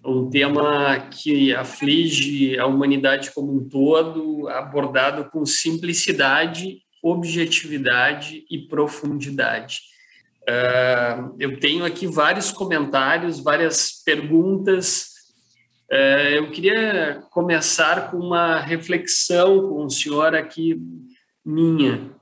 [0.05, 9.81] um tema que aflige a humanidade como um todo, abordado com simplicidade, objetividade e profundidade.
[10.49, 15.09] Uh, eu tenho aqui vários comentários, várias perguntas.
[15.91, 20.81] Uh, eu queria começar com uma reflexão com o senhor aqui,
[21.45, 22.18] minha.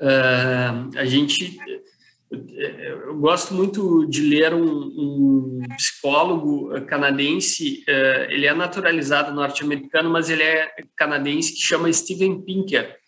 [0.00, 1.58] Uh, a gente.
[2.30, 7.82] Eu gosto muito de ler um, um psicólogo canadense,
[8.28, 12.98] ele é naturalizado norte-americano, mas ele é canadense, que chama Steven Pinker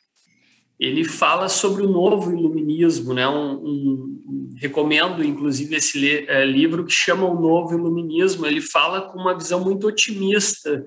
[0.81, 3.29] ele fala sobre o novo iluminismo, né?
[3.29, 8.47] Um, um, recomendo, inclusive, esse é, livro que chama O Novo Iluminismo.
[8.47, 10.87] Ele fala com uma visão muito otimista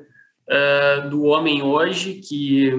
[0.49, 2.74] uh, do homem hoje, que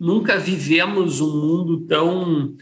[0.00, 2.56] nunca vivemos um mundo tão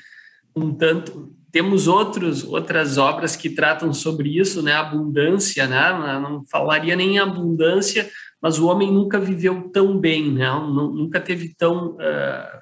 [0.57, 4.73] um tanto temos outros outras obras que tratam sobre isso, né?
[4.73, 6.19] Abundância, né?
[6.21, 8.11] Não falaria nem em abundância,
[8.43, 10.51] mas o homem nunca viveu tão bem, né?
[10.51, 12.59] Nunca teve tão uh,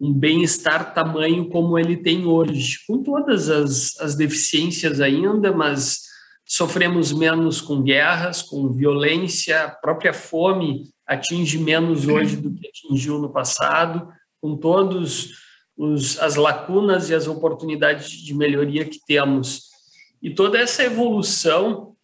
[0.00, 6.02] um bem-estar tamanho como ele tem hoje, com todas as, as deficiências ainda, mas
[6.44, 13.30] sofremos menos com guerras, com violência, própria fome atinge menos hoje do que atingiu no
[13.30, 14.08] passado,
[14.40, 15.34] com todos
[15.76, 19.66] os, as lacunas e as oportunidades de melhoria que temos.
[20.22, 21.94] E toda essa evolução,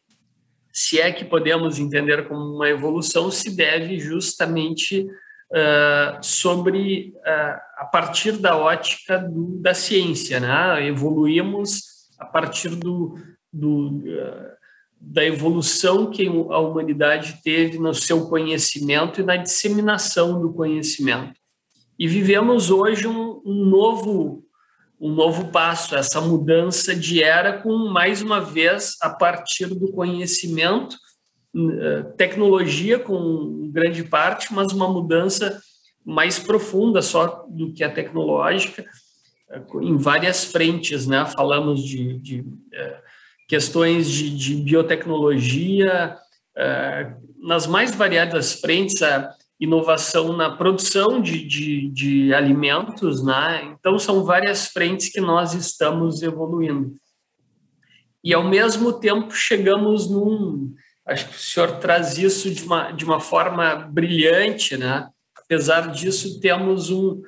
[0.73, 5.07] se é que podemos entender como uma evolução, se deve justamente
[5.51, 10.87] uh, sobre uh, a partir da ótica do, da ciência, né?
[10.87, 11.83] Evoluímos
[12.19, 13.19] a partir do,
[13.53, 14.62] do uh,
[15.05, 21.35] da evolução que a humanidade teve no seu conhecimento e na disseminação do conhecimento.
[21.99, 24.45] E vivemos hoje um, um novo
[25.01, 30.97] um novo passo, essa mudança de era com mais uma vez a partir do conhecimento
[31.55, 35.61] eh, tecnologia com grande parte, mas uma mudança
[36.05, 38.85] mais profunda só do que a tecnológica,
[39.51, 41.27] eh, em várias frentes, né?
[41.27, 43.01] Falamos de, de eh,
[43.53, 46.17] questões de, de biotecnologia,
[47.39, 49.31] nas mais variadas frentes, a
[49.61, 53.75] inovação na produção de, de, de alimentos, né?
[53.79, 56.97] Então, são várias frentes que nós estamos evoluindo.
[58.25, 60.73] E, ao mesmo tempo, chegamos num,
[61.05, 65.09] Acho que o senhor traz isso de uma, de uma forma brilhante, né?
[65.37, 67.21] Apesar disso, temos um,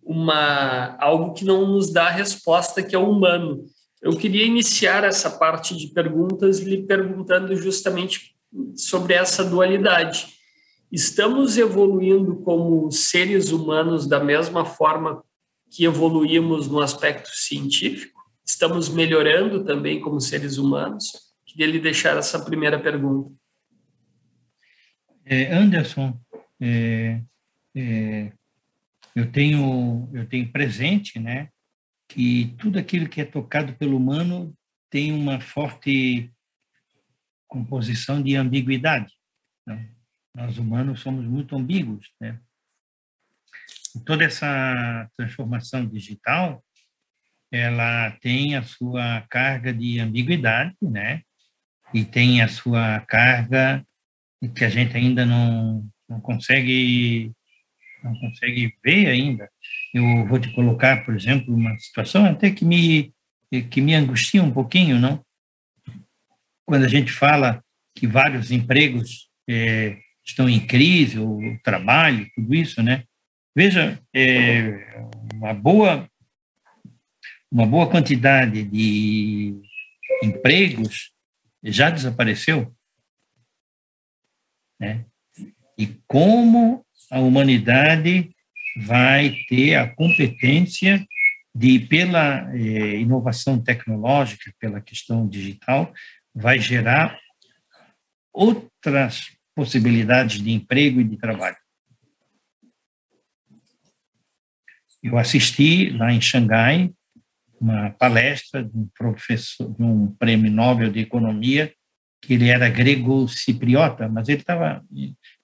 [0.00, 3.64] uma algo que não nos dá resposta, que é o humano.
[4.02, 8.34] Eu queria iniciar essa parte de perguntas lhe perguntando justamente
[8.74, 10.26] sobre essa dualidade.
[10.90, 15.22] Estamos evoluindo como seres humanos da mesma forma
[15.70, 18.20] que evoluímos no aspecto científico?
[18.44, 21.12] Estamos melhorando também como seres humanos?
[21.46, 23.32] Queria lhe deixar essa primeira pergunta.
[25.24, 26.18] É, Anderson,
[26.60, 27.22] é,
[27.74, 28.32] é,
[29.14, 31.48] eu tenho eu tenho presente, né,
[32.12, 34.54] que tudo aquilo que é tocado pelo humano
[34.90, 36.30] tem uma forte
[37.48, 39.12] composição de ambiguidade.
[39.66, 39.90] Né?
[40.34, 42.38] Nós humanos somos muito ambíguos, né?
[44.04, 46.62] Toda essa transformação digital,
[47.50, 51.22] ela tem a sua carga de ambiguidade, né?
[51.92, 53.86] E tem a sua carga
[54.54, 57.32] que a gente ainda não, não consegue
[58.02, 59.48] não consegue ver ainda.
[59.92, 63.12] Eu vou te colocar, por exemplo, uma situação até que me
[63.70, 65.22] que me angustia um pouquinho, não?
[66.64, 67.62] Quando a gente fala
[67.94, 73.04] que vários empregos é, estão em crise, o trabalho, tudo isso, né?
[73.54, 76.08] Veja, é, uma boa
[77.50, 79.60] uma boa quantidade de
[80.22, 81.12] empregos
[81.62, 82.74] já desapareceu,
[84.80, 85.04] né?
[85.76, 88.34] E como a humanidade
[88.74, 91.06] vai ter a competência
[91.54, 95.92] de, pela eh, inovação tecnológica, pela questão digital,
[96.34, 97.20] vai gerar
[98.32, 101.58] outras possibilidades de emprego e de trabalho.
[105.02, 106.94] Eu assisti lá em Xangai
[107.60, 111.74] uma palestra de um professor, de um prêmio Nobel de Economia,
[112.22, 114.82] que ele era grego-cipriota, mas ele estava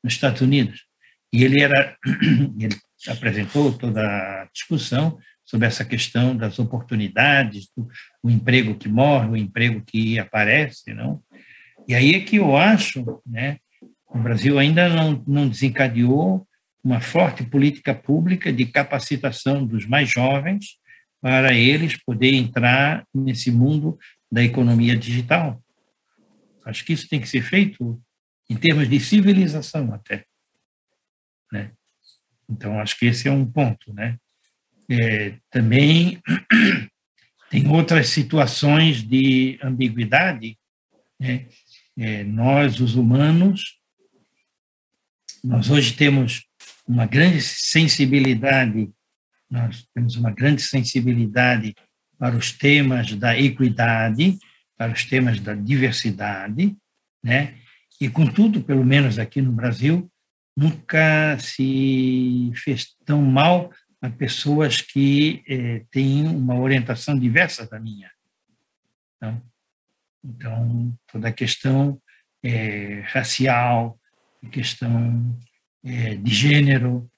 [0.02, 0.87] nos Estados Unidos.
[1.32, 1.96] E ele era,
[2.58, 2.76] ele
[3.06, 7.88] apresentou toda a discussão sobre essa questão das oportunidades, do,
[8.22, 11.22] o emprego que morre, o emprego que aparece, não?
[11.86, 13.56] E aí é que eu acho, né,
[14.06, 16.46] o Brasil ainda não, não desencadeou
[16.84, 20.78] uma forte política pública de capacitação dos mais jovens
[21.20, 23.98] para eles poderem entrar nesse mundo
[24.30, 25.62] da economia digital.
[26.64, 28.00] Acho que isso tem que ser feito
[28.48, 30.24] em termos de civilização até.
[31.52, 31.72] Né?
[32.48, 33.92] Então, acho que esse é um ponto.
[33.92, 34.16] Né?
[34.90, 36.20] É, também
[37.50, 40.58] tem outras situações de ambiguidade.
[41.18, 41.46] Né?
[41.96, 43.78] É, nós, os humanos,
[45.42, 46.44] nós hoje temos
[46.86, 48.90] uma grande sensibilidade,
[49.50, 51.74] nós temos uma grande sensibilidade
[52.18, 54.38] para os temas da equidade,
[54.76, 56.76] para os temas da diversidade,
[57.22, 57.54] né?
[58.00, 60.10] E contudo, pelo menos aqui no Brasil,
[60.58, 63.70] nunca se fez tão mal
[64.02, 68.10] a pessoas que eh, têm uma orientação diversa da minha.
[69.16, 69.42] Então,
[70.24, 72.00] então toda a questão
[72.42, 73.96] eh, racial,
[74.50, 75.38] questão
[75.84, 77.08] eh, de gênero.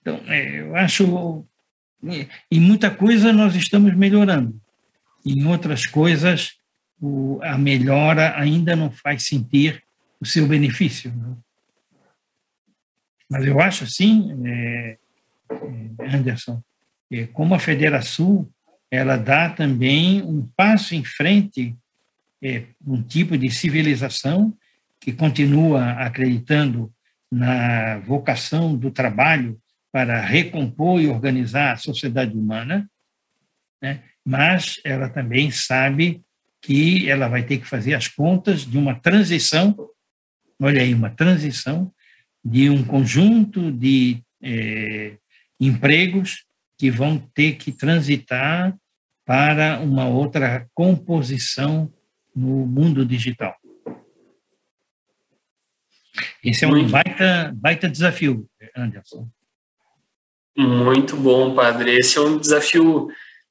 [0.00, 1.46] Então, eh, eu acho,
[2.08, 4.58] eh, em muita coisa nós estamos melhorando,
[5.24, 6.52] em outras coisas
[6.98, 9.82] o, a melhora ainda não faz sentir
[10.18, 11.14] o seu benefício.
[11.14, 11.36] Né?
[13.28, 14.98] Mas eu acho, assim, é,
[15.50, 16.62] é, Anderson,
[17.10, 18.48] é, como a Federação
[18.90, 21.76] ela dá também um passo em frente,
[22.42, 24.56] é, um tipo de civilização
[25.00, 26.92] que continua acreditando
[27.30, 29.60] na vocação do trabalho
[29.92, 32.88] para recompor e organizar a sociedade humana,
[33.82, 34.02] né?
[34.24, 36.22] mas ela também sabe
[36.60, 39.76] que ela vai ter que fazer as contas de uma transição,
[40.60, 41.92] olha aí, uma transição
[42.48, 45.16] de um conjunto de é,
[45.58, 46.44] empregos
[46.78, 48.76] que vão ter que transitar
[49.24, 51.92] para uma outra composição
[52.34, 53.56] no mundo digital.
[56.44, 59.28] Esse é um baita, baita desafio, Anderson.
[60.56, 61.96] Muito bom, padre.
[61.96, 63.08] Esse é um desafio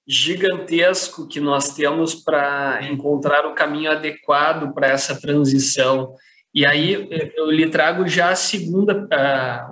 [0.07, 6.15] gigantesco que nós temos para encontrar o caminho adequado para essa transição.
[6.55, 9.09] E aí eu lhe trago já a segunda,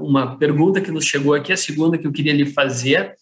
[0.01, 3.15] uma pergunta que nos chegou aqui, a segunda que eu queria lhe fazer,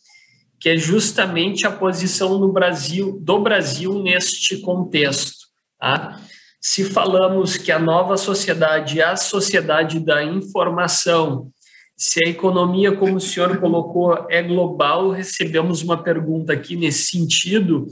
[0.59, 5.45] que é justamente a posição no Brasil, do Brasil neste contexto.
[5.79, 6.19] Tá?
[6.59, 11.51] Se falamos que a nova sociedade é a sociedade da informação,
[11.95, 17.85] se a economia, como o senhor colocou, é global, recebemos uma pergunta aqui nesse sentido.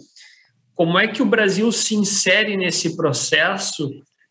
[0.74, 3.88] Como é que o Brasil se insere nesse processo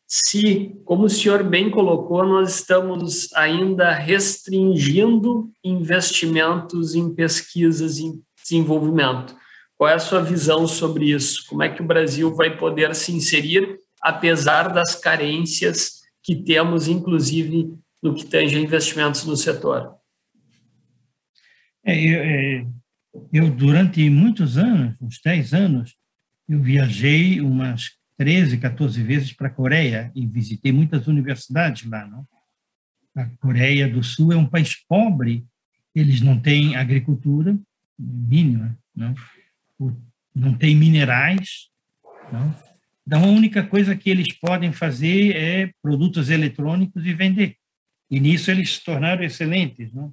[0.08, 9.36] se, como o senhor bem colocou, nós estamos ainda restringindo investimentos em pesquisas e desenvolvimento.
[9.76, 11.44] Qual é a sua visão sobre isso?
[11.46, 17.74] Como é que o Brasil vai poder se inserir, apesar das carências que temos, inclusive
[18.02, 19.94] no que tange a investimentos no setor?
[21.84, 22.66] É, eu, é,
[23.30, 25.94] eu, durante muitos anos, uns 10 anos,
[26.48, 32.04] eu viajei umas 13, 14 vezes para a Coreia e visitei muitas universidades lá.
[32.04, 32.26] Não?
[33.16, 35.46] A Coreia do Sul é um país pobre,
[35.94, 37.56] eles não têm agricultura
[37.98, 39.14] mínima, não,
[40.34, 41.68] não tem minerais.
[42.32, 42.54] Não?
[43.06, 47.56] Então, a única coisa que eles podem fazer é produtos eletrônicos e vender.
[48.10, 49.92] E nisso eles se tornaram excelentes.
[49.92, 50.12] Não?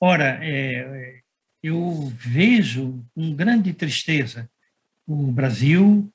[0.00, 1.20] Ora, é,
[1.62, 4.48] eu vejo com grande tristeza
[5.06, 6.12] o Brasil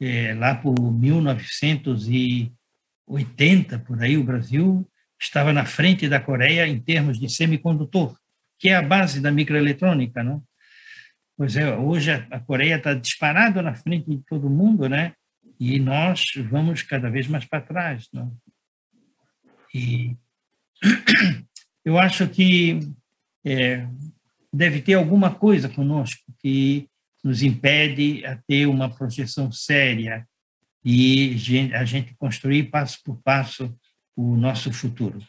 [0.00, 4.88] é, lá por 1980, por aí, o Brasil
[5.20, 8.16] estava na frente da Coreia em termos de semicondutor,
[8.58, 10.42] que é a base da microeletrônica, não?
[11.36, 15.14] Pois é, hoje a Coreia está disparado na frente de todo mundo, né?
[15.58, 18.36] E nós vamos cada vez mais para trás, não?
[19.74, 20.16] E
[21.84, 22.80] eu acho que
[23.44, 23.86] é,
[24.52, 26.88] deve ter alguma coisa conosco que
[27.22, 30.26] nos impede a ter uma projeção séria
[30.84, 31.36] e
[31.74, 33.76] a gente construir passo por passo
[34.16, 35.20] o nosso futuro.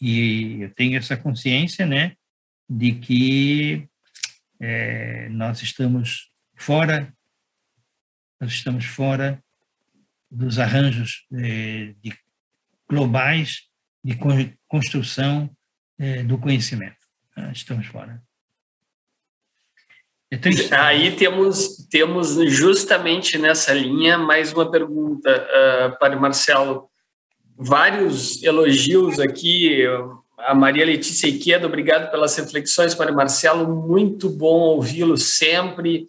[0.00, 2.16] E eu tenho essa consciência, né,
[2.68, 3.88] de que
[4.60, 7.12] é, nós estamos fora,
[8.40, 9.42] nós estamos fora
[10.30, 12.12] dos arranjos é, de,
[12.88, 13.68] globais
[14.04, 14.16] de
[14.68, 15.50] construção
[15.98, 16.96] é, do conhecimento.
[17.52, 18.22] Estamos fora.
[20.30, 20.38] É
[20.76, 26.88] Aí temos, temos justamente nessa linha mais uma pergunta uh, para o Marcelo.
[27.56, 29.84] Vários elogios aqui.
[30.38, 33.68] A Maria Letícia Iqueda, obrigado pelas reflexões para o Marcelo.
[33.68, 36.06] Muito bom ouvi-lo sempre.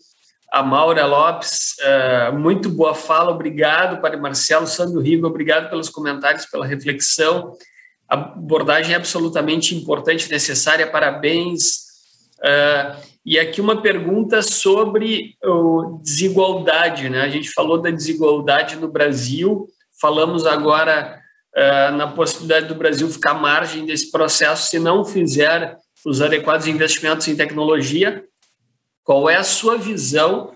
[0.52, 4.66] A Maura Lopes, uh, muito boa fala, obrigado o Marcelo.
[4.66, 7.56] Sandro Rigo, obrigado pelos comentários, pela reflexão.
[8.10, 10.88] A abordagem absolutamente importante, necessária.
[10.88, 11.87] Parabéns.
[12.40, 15.36] Uh, e aqui uma pergunta sobre
[16.02, 17.22] desigualdade, né?
[17.22, 19.68] A gente falou da desigualdade no Brasil,
[20.00, 21.20] falamos agora
[21.56, 26.68] uh, na possibilidade do Brasil ficar à margem desse processo se não fizer os adequados
[26.68, 28.24] investimentos em tecnologia.
[29.04, 30.54] Qual é a sua visão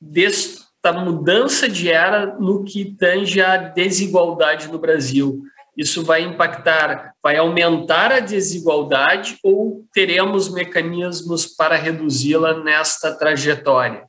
[0.00, 5.42] desta mudança de era no que tange a desigualdade no Brasil?
[5.80, 14.04] Isso vai impactar, vai aumentar a desigualdade ou teremos mecanismos para reduzi-la nesta trajetória?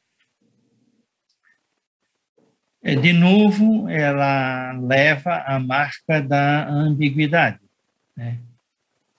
[2.84, 7.62] É, de novo, ela leva a marca da ambiguidade.
[8.18, 8.40] Né?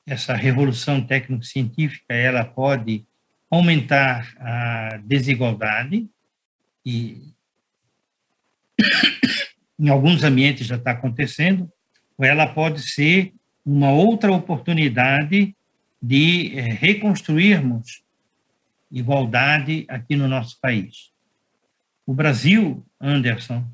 [0.06, 3.02] Essa revolução técnico-científica ela pode
[3.50, 6.06] aumentar a desigualdade
[6.84, 7.32] e
[9.80, 11.72] em alguns ambientes já está acontecendo,
[12.18, 13.32] ela pode ser
[13.64, 15.54] uma outra oportunidade
[16.02, 18.02] de eh, reconstruirmos
[18.90, 21.10] igualdade aqui no nosso país.
[22.04, 23.64] O Brasil, Anderson,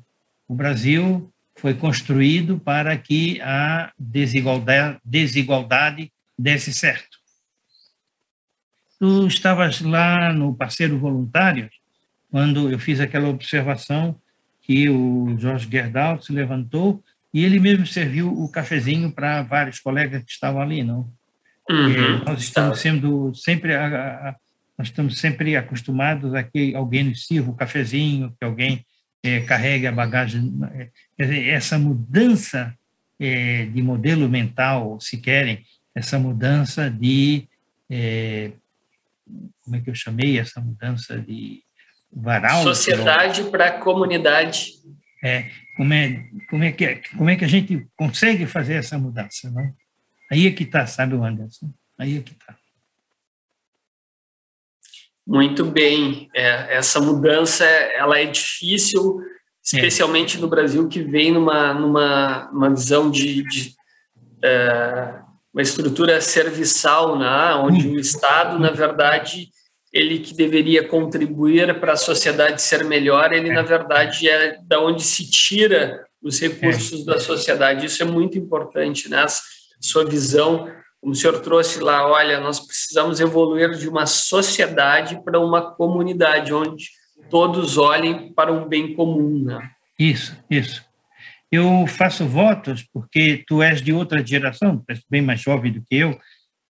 [0.47, 7.19] o Brasil foi construído para que a desigualdade, desigualdade desse certo.
[8.97, 11.69] Tu estavas lá no Parceiro Voluntário,
[12.31, 14.15] quando eu fiz aquela observação
[14.61, 17.03] que o Jorge Gerdau se levantou
[17.33, 21.11] e ele mesmo serviu o cafezinho para vários colegas que estavam ali, não?
[21.69, 24.35] Uhum, nós estamos sendo sempre a, a,
[24.77, 28.83] nós estamos sempre acostumados a que alguém nos sirva o cafezinho, que alguém
[29.21, 30.51] é, carregue a bagagem.
[31.15, 32.73] Quer dizer, essa mudança
[33.19, 35.63] é, de modelo mental, se querem,
[35.93, 37.47] essa mudança de
[37.89, 38.51] é,
[39.63, 41.61] como é que eu chamei essa mudança de
[42.11, 42.63] varal?
[42.63, 44.71] Sociedade para comunidade.
[45.23, 45.49] É,
[45.79, 49.73] como é, como é, que, como é que a gente consegue fazer essa mudança, não?
[50.29, 51.71] Aí é que está, sabe, o Anderson?
[51.97, 52.57] Aí é que está.
[55.25, 56.29] Muito bem.
[56.35, 59.21] É, essa mudança, ela é difícil,
[59.63, 60.41] especialmente é.
[60.41, 63.73] no Brasil, que vem numa, numa, numa visão de, de
[64.43, 65.15] é,
[65.53, 67.53] uma estrutura serviçal, né?
[67.53, 69.49] onde o Estado, na verdade,
[69.91, 73.53] ele que deveria contribuir para a sociedade ser melhor, ele, é.
[73.53, 77.05] na verdade, é da onde se tira os recursos é.
[77.05, 77.85] da sociedade.
[77.85, 79.25] Isso é muito importante, né?
[79.81, 80.69] Sua visão,
[81.01, 86.53] como o senhor trouxe lá, olha, nós precisamos evoluir de uma sociedade para uma comunidade,
[86.53, 86.89] onde
[87.29, 89.69] todos olhem para um bem comum, né?
[89.97, 90.83] Isso, isso.
[91.51, 95.95] Eu faço votos porque tu és de outra geração, és bem mais jovem do que
[95.95, 96.17] eu,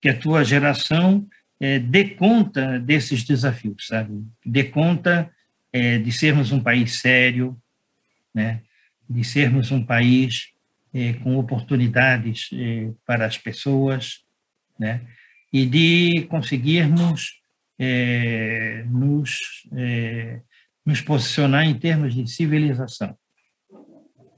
[0.01, 1.27] que a tua geração
[1.59, 4.23] é, dê conta desses desafios, sabe?
[4.45, 5.29] Dê conta
[5.71, 7.59] é, de sermos um país sério,
[8.33, 8.61] né?
[9.09, 10.49] De sermos um país
[10.93, 14.23] é, com oportunidades é, para as pessoas,
[14.77, 15.01] né?
[15.51, 17.41] E de conseguirmos
[17.77, 19.39] é, nos
[19.75, 20.41] é,
[20.85, 23.15] nos posicionar em termos de civilização.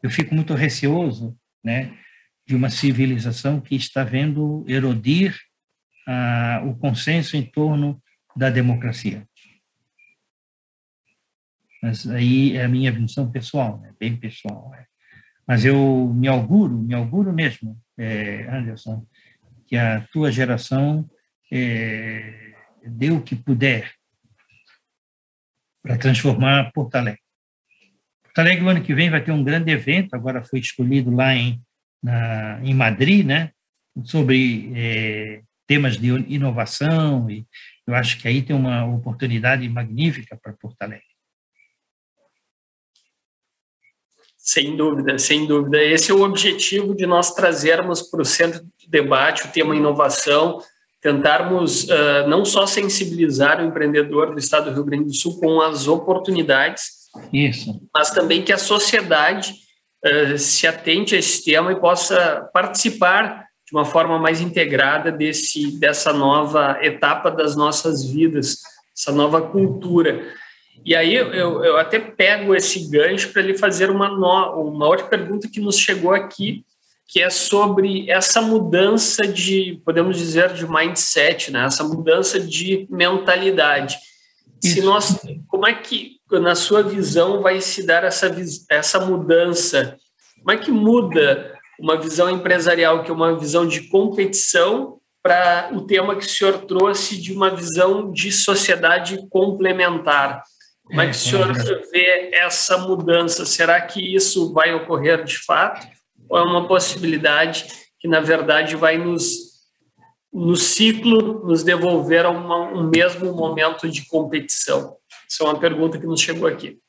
[0.03, 1.97] Eu fico muito receoso, né,
[2.45, 5.39] de uma civilização que está vendo erodir
[6.07, 8.01] ah, o consenso em torno
[8.35, 9.27] da democracia.
[11.81, 14.69] Mas aí é a minha visão pessoal, né, bem pessoal.
[14.69, 14.85] Né.
[15.47, 19.05] Mas eu me auguro, me auguro mesmo, é, Anderson,
[19.67, 21.09] que a tua geração
[21.51, 22.53] é,
[22.85, 23.91] dê o que puder
[25.81, 27.21] para transformar Porto Alegre.
[28.23, 31.35] Porto Alegre, no ano que vem, vai ter um grande evento, agora foi escolhido lá
[31.35, 31.61] em,
[32.01, 33.51] na, em Madrid, né,
[34.03, 35.41] sobre é,
[35.71, 37.45] temas de inovação, e
[37.87, 41.05] eu acho que aí tem uma oportunidade magnífica para Porto Alegre.
[44.37, 45.81] Sem dúvida, sem dúvida.
[45.81, 50.61] Esse é o objetivo de nós trazermos para o centro de debate o tema inovação,
[51.01, 55.61] tentarmos uh, não só sensibilizar o empreendedor do estado do Rio Grande do Sul com
[55.61, 57.81] as oportunidades, Isso.
[57.95, 59.53] mas também que a sociedade
[60.05, 65.79] uh, se atente a esse tema e possa participar de uma forma mais integrada desse,
[65.79, 68.57] dessa nova etapa das nossas vidas,
[68.93, 70.27] essa nova cultura.
[70.83, 75.05] E aí eu, eu até pego esse gancho para ele fazer uma, no, uma outra
[75.05, 76.65] pergunta que nos chegou aqui,
[77.07, 81.65] que é sobre essa mudança de, podemos dizer, de mindset, né?
[81.65, 83.97] essa mudança de mentalidade.
[84.61, 84.75] Isso.
[84.75, 85.17] Se nós,
[85.47, 88.29] como é que, na sua visão, vai se dar essa,
[88.69, 89.97] essa mudança?
[90.39, 95.81] Como é que muda uma visão empresarial, que é uma visão de competição, para o
[95.81, 100.43] tema que o senhor trouxe de uma visão de sociedade complementar?
[100.83, 101.53] Como é que o senhor
[101.91, 103.45] vê essa mudança?
[103.45, 105.87] Será que isso vai ocorrer de fato?
[106.31, 107.65] ou é uma possibilidade
[107.99, 109.33] que, na verdade, vai nos,
[110.31, 114.95] no ciclo, nos devolver a uma, um mesmo momento de competição?
[115.29, 116.79] Essa é uma pergunta que nos chegou aqui.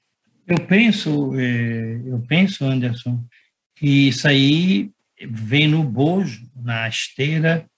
[0.47, 3.18] Eu penso, é, eu penso, Anderson,
[3.83, 4.93] que isso aí
[5.28, 7.68] vem no bojo, na esteira,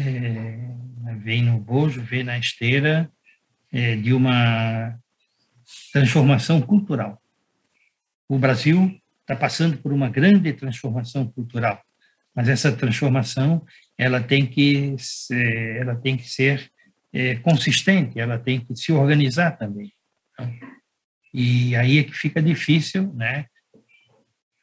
[0.00, 0.70] é,
[1.18, 3.12] vem no bojo, vem na esteira
[3.70, 4.98] é, de uma
[5.92, 7.20] transformação cultural.
[8.26, 11.78] O Brasil está passando por uma grande transformação cultural,
[12.34, 13.66] mas essa transformação
[13.98, 16.70] ela tem que ser, ela tem que ser
[17.12, 19.92] é, consistente, ela tem que se organizar também.
[21.34, 23.44] E aí é que fica difícil, né?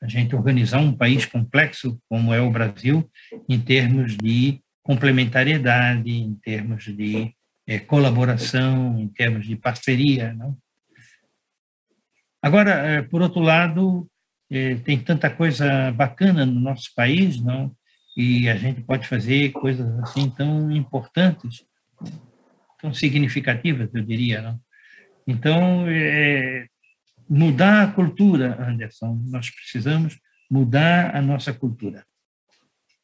[0.02, 3.10] A gente organizar um país complexo como é o Brasil
[3.48, 7.34] em termos de complementariedade, em termos de
[7.68, 10.58] é, colaboração, em termos de parceria, não?
[12.42, 14.10] Agora, é, por outro lado,
[14.50, 17.72] é, tem tanta coisa bacana no nosso país, não?
[18.18, 21.64] E a gente pode fazer coisas assim tão importantes,
[22.82, 24.60] tão significativas, eu diria, não?
[25.28, 26.68] Então, é,
[27.32, 30.20] mudar a cultura, Anderson, nós precisamos
[30.50, 32.06] mudar a nossa cultura.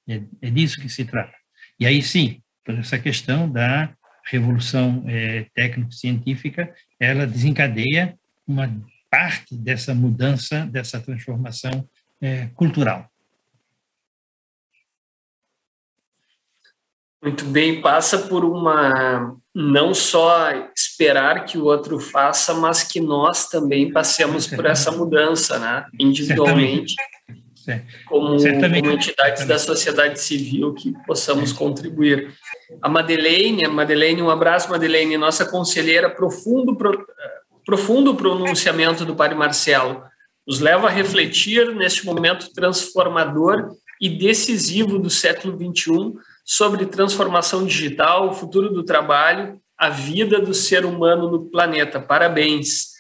[0.06, 1.34] É, é disso que se trata.
[1.80, 8.70] E aí sim, por essa questão da revolução é, técnico-científica, ela desencadeia uma
[9.10, 11.88] parte dessa mudança, dessa transformação
[12.20, 13.10] é, cultural.
[17.24, 20.52] Muito bem, passa por uma não só
[20.98, 25.86] esperar que o outro faça, mas que nós também passemos por essa mudança, né?
[26.00, 26.96] Individualmente,
[28.08, 32.34] como, como, entidades da sociedade civil que possamos contribuir.
[32.82, 36.76] A Madeleine, a Madeleine, um abraço, Madeleine, nossa conselheira, profundo
[37.64, 40.02] profundo pronunciamento do Padre Marcelo
[40.48, 46.14] nos leva a refletir neste momento transformador e decisivo do século XXI
[46.46, 52.00] sobre transformação digital, o futuro do trabalho, a vida do ser humano no planeta.
[52.02, 52.98] Parabéns.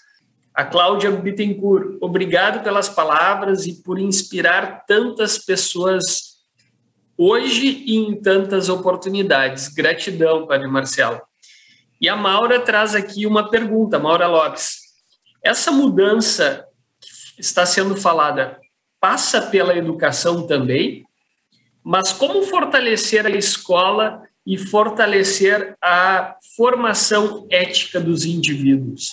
[0.54, 6.38] A Cláudia Bittencourt, obrigado pelas palavras e por inspirar tantas pessoas
[7.18, 9.68] hoje e em tantas oportunidades.
[9.68, 11.22] Gratidão, Padre Marcelo.
[12.00, 14.78] E a Maura traz aqui uma pergunta, Maura Lopes.
[15.44, 16.66] Essa mudança
[17.00, 18.60] que está sendo falada
[19.00, 21.06] passa pela educação também,
[21.84, 29.12] mas como fortalecer a escola e fortalecer a formação ética dos indivíduos?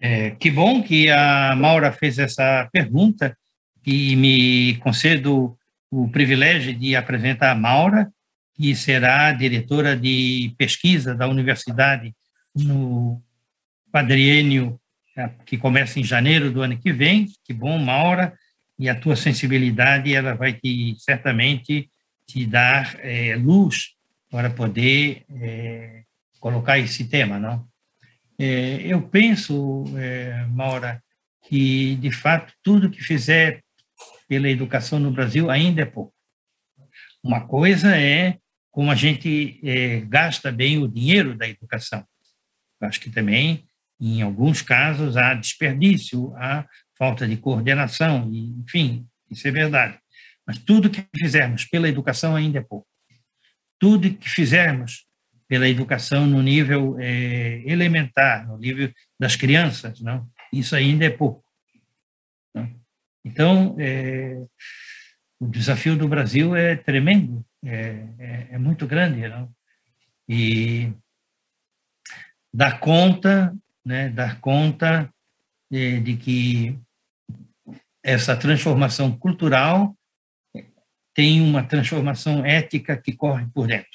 [0.00, 3.36] É, que bom que a Maura fez essa pergunta
[3.84, 5.58] e me concedo
[5.90, 8.12] o privilégio de apresentar a Maura,
[8.54, 12.14] que será diretora de pesquisa da universidade
[12.54, 13.20] no
[13.92, 14.78] quadriênio
[15.16, 17.26] é, que começa em janeiro do ano que vem.
[17.44, 18.32] Que bom, Maura,
[18.78, 21.90] e a tua sensibilidade ela vai te certamente
[22.26, 23.94] te dar é, luz
[24.30, 26.02] para poder é,
[26.40, 27.66] colocar esse tema, não?
[28.38, 31.02] É, eu penso, é, Maura,
[31.44, 33.62] que de fato tudo que fizer
[34.26, 36.12] pela educação no Brasil ainda é pouco.
[37.22, 38.38] Uma coisa é
[38.70, 42.04] como a gente é, gasta bem o dinheiro da educação.
[42.80, 43.64] Acho que também,
[44.00, 46.66] em alguns casos, há desperdício, há
[46.98, 49.98] falta de coordenação, enfim, isso é verdade.
[50.46, 52.86] Mas tudo que fizermos pela educação ainda é pouco.
[53.78, 55.06] Tudo que fizermos
[55.48, 60.28] pela educação no nível é, elementar, no nível das crianças, não?
[60.52, 61.44] isso ainda é pouco.
[62.54, 62.80] Não?
[63.24, 64.36] Então, é,
[65.40, 69.52] o desafio do Brasil é tremendo, é, é, é muito grande, não?
[70.28, 70.92] E
[72.52, 75.12] dar conta, né, dar conta
[75.70, 76.78] de, de que
[78.02, 79.96] essa transformação cultural
[81.14, 83.88] tem uma transformação ética que corre por dentro.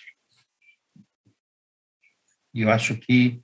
[2.53, 3.41] E eu acho que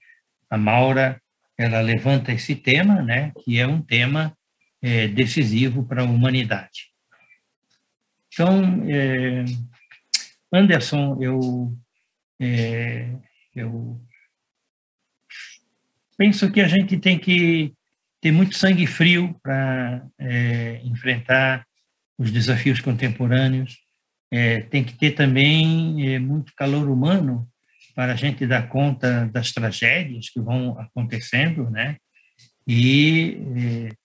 [0.50, 1.22] a Maura
[1.58, 4.36] ela levanta esse tema, né, que é um tema
[4.82, 6.92] é, decisivo para a humanidade.
[8.34, 9.46] Então, é,
[10.52, 11.78] Anderson, eu,
[12.40, 13.10] é,
[13.56, 14.02] eu
[16.18, 17.74] penso que a gente tem que
[18.22, 21.66] ter muito sangue frio para é, enfrentar
[22.18, 23.78] os desafios contemporâneos.
[24.32, 27.48] É, tem que ter também é, muito calor humano
[27.94, 31.98] para a gente dar conta das tragédias que vão acontecendo, né?
[32.68, 33.96] E é,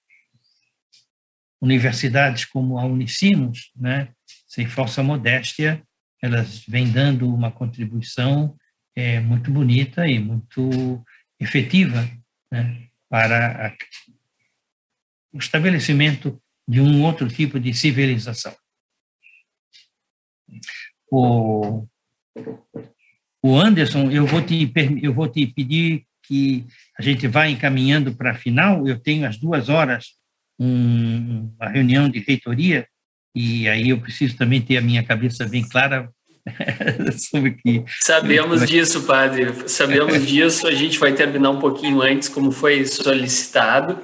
[1.60, 4.08] universidades como a Unicinos, né?
[4.46, 5.82] Sem falsa modéstia,
[6.22, 8.56] elas vêm dando uma contribuição
[8.94, 11.04] é, muito bonita e muito
[11.38, 12.08] efetiva
[12.50, 13.76] né, para a,
[15.32, 16.40] o estabelecimento
[16.70, 18.54] de um outro tipo de civilização.
[21.10, 21.84] O,
[23.42, 26.64] o Anderson, eu vou te eu vou te pedir que
[26.96, 28.86] a gente vá encaminhando para a final.
[28.86, 30.12] Eu tenho às duas horas
[30.60, 32.86] um, uma reunião de reitoria
[33.34, 36.08] e aí eu preciso também ter a minha cabeça bem clara
[37.18, 37.84] sobre que.
[38.00, 39.68] Sabemos disso, padre.
[39.68, 40.68] Sabemos disso.
[40.68, 43.98] A gente vai terminar um pouquinho antes, como foi solicitado.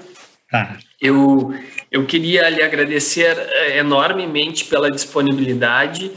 [0.51, 0.81] Tá.
[1.01, 1.55] Eu,
[1.91, 6.11] eu queria lhe agradecer eh, enormemente pela disponibilidade.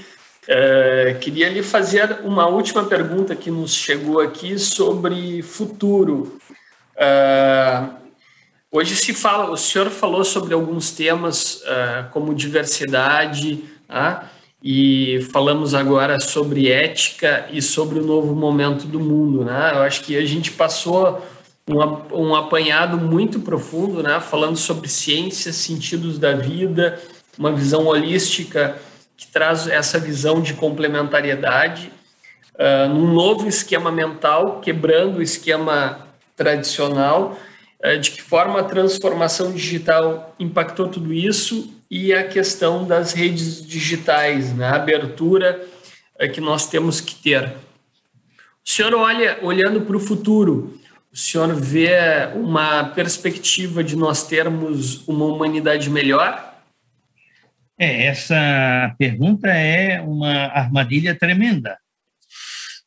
[0.47, 6.39] Uh, queria lhe fazer uma última pergunta que nos chegou aqui sobre futuro.
[6.95, 7.93] Uh,
[8.71, 14.23] hoje se fala, o senhor falou sobre alguns temas uh, como diversidade, ah,
[14.63, 19.71] e falamos agora sobre ética e sobre o novo momento do mundo, né?
[19.73, 21.23] Eu acho que a gente passou
[22.11, 24.19] um, apanhado muito profundo, né?
[24.19, 26.99] Falando sobre ciência, sentidos da vida,
[27.37, 28.77] uma visão holística
[29.15, 31.91] que traz essa visão de complementariedade
[32.55, 37.37] uh, num novo esquema mental, quebrando o esquema tradicional,
[37.85, 43.65] uh, de que forma a transformação digital impactou tudo isso e a questão das redes
[43.65, 44.67] digitais, né?
[44.67, 45.65] a abertura
[46.17, 47.45] é, que nós temos que ter.
[48.63, 50.78] O senhor olha, olhando para o futuro,
[51.11, 56.49] o senhor vê uma perspectiva de nós termos uma humanidade melhor?
[57.77, 61.77] É, essa pergunta é uma armadilha tremenda.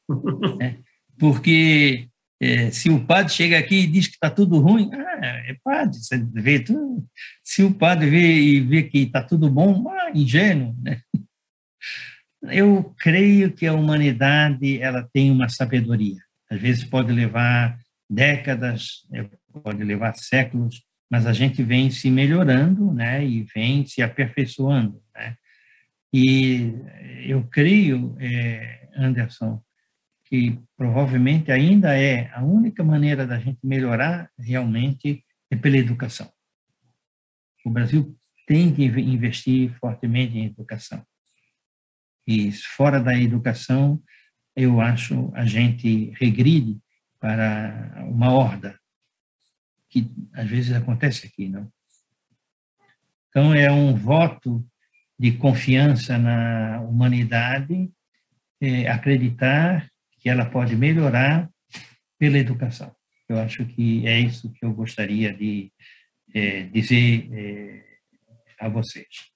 [0.60, 0.76] é,
[1.18, 2.08] porque
[2.40, 5.98] é, se o padre chega aqui e diz que está tudo ruim, ah, é padre,
[5.98, 7.04] você vê tudo.
[7.42, 11.00] Se o padre vê e vê que está tudo bom, ah, ingênuo, né?
[12.50, 16.18] Eu creio que a humanidade ela tem uma sabedoria.
[16.50, 17.78] Às vezes pode levar
[18.12, 19.28] décadas, é,
[19.62, 23.24] pode levar séculos, mas a gente vem se melhorando, né?
[23.24, 25.36] E vem se aperfeiçoando, né?
[26.12, 26.74] E
[27.26, 29.62] eu creio, é, Anderson,
[30.26, 36.30] que provavelmente ainda é a única maneira da gente melhorar realmente é pela educação.
[37.64, 38.16] O Brasil
[38.46, 41.04] tem que investir fortemente em educação.
[42.26, 44.02] E fora da educação,
[44.54, 46.78] eu acho a gente regride
[47.22, 48.76] para uma horda,
[49.88, 51.72] que às vezes acontece aqui, não?
[53.28, 54.66] Então, é um voto
[55.16, 57.88] de confiança na humanidade,
[58.60, 59.88] é, acreditar
[60.18, 61.48] que ela pode melhorar
[62.18, 62.92] pela educação.
[63.28, 65.72] Eu acho que é isso que eu gostaria de
[66.34, 67.84] é, dizer é,
[68.58, 69.30] a vocês.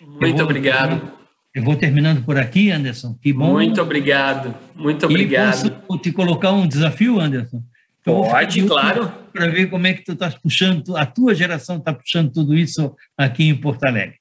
[0.00, 1.27] Muito vou, obrigado.
[1.58, 3.18] Eu vou terminando por aqui, Anderson.
[3.20, 3.54] Que bom.
[3.54, 4.54] Muito obrigado.
[4.76, 5.66] Muito obrigado.
[5.66, 7.60] E posso te colocar um desafio, Anderson?
[8.04, 9.12] Pode, claro.
[9.32, 12.94] Para ver como é que tu estás puxando, a tua geração está puxando tudo isso
[13.16, 14.20] aqui em Porto Alegre.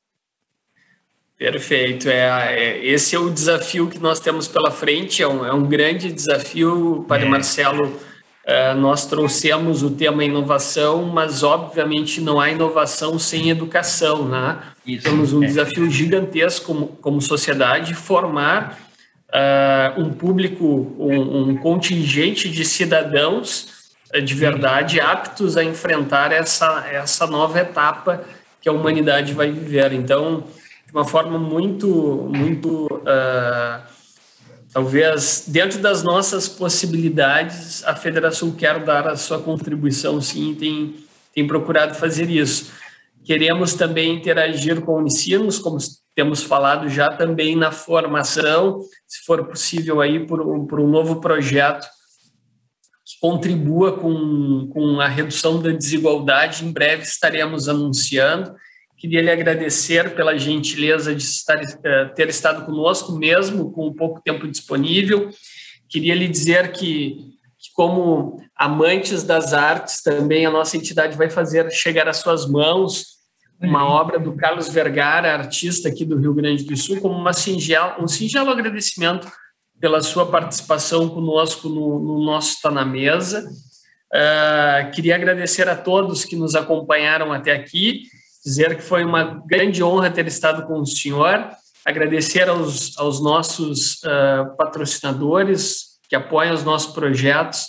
[1.38, 2.10] Perfeito.
[2.10, 5.22] É, é, esse é o desafio que nós temos pela frente.
[5.22, 7.30] É um, é um grande desafio, Padre é.
[7.30, 8.02] Marcelo.
[8.44, 14.58] É, nós trouxemos o tema inovação, mas obviamente não há inovação sem educação, né?
[14.88, 15.48] Isso, Temos um é.
[15.48, 18.80] desafio gigantesco como, como sociedade formar
[19.30, 26.88] uh, um público, um, um, contingente de cidadãos uh, de verdade aptos a enfrentar essa,
[26.90, 28.24] essa nova etapa
[28.62, 29.92] que a humanidade vai viver.
[29.92, 30.46] Então,
[30.86, 33.82] de uma forma muito, muito, uh,
[34.72, 40.96] talvez dentro das nossas possibilidades, a Federação quer dar a sua contribuição, sim, tem,
[41.36, 42.72] tem procurado fazer isso.
[43.28, 45.78] Queremos também interagir com Unicinos, como
[46.16, 51.86] temos falado já também na formação, se for possível aí por, por um novo projeto
[53.06, 58.56] que contribua com, com a redução da desigualdade, em breve estaremos anunciando.
[58.96, 64.48] Queria lhe agradecer pela gentileza de estar, eh, ter estado conosco, mesmo com pouco tempo
[64.48, 65.32] disponível.
[65.90, 67.18] Queria lhe dizer que,
[67.60, 73.17] que, como amantes das artes, também a nossa entidade vai fazer chegar às suas mãos
[73.60, 73.92] uma uhum.
[73.92, 78.08] obra do Carlos Vergara, artista aqui do Rio Grande do Sul, como uma singela, um
[78.08, 79.28] singelo agradecimento
[79.80, 83.48] pela sua participação conosco no, no nosso Está na Mesa.
[84.14, 88.04] Uh, queria agradecer a todos que nos acompanharam até aqui,
[88.46, 91.50] dizer que foi uma grande honra ter estado com o senhor,
[91.86, 97.66] agradecer aos, aos nossos uh, patrocinadores que apoiam os nossos projetos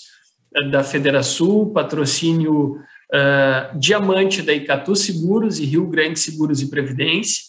[0.56, 2.77] uh, da Federação, patrocínio
[3.12, 7.44] uh, Diamante da Icatu Seguros e Rio Grande Seguros e Previdência,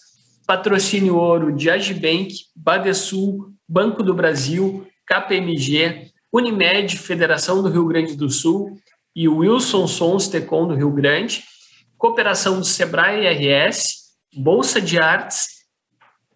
[0.46, 8.30] patrocínio ouro de Agibank, Badesul, Banco do Brasil, KPMG, Unimed, Federação do Rio Grande do
[8.30, 8.78] Sul
[9.16, 11.44] e Wilson Sons Tecom do Rio Grande,
[11.98, 15.48] cooperação do Sebrae RS, Bolsa de Artes,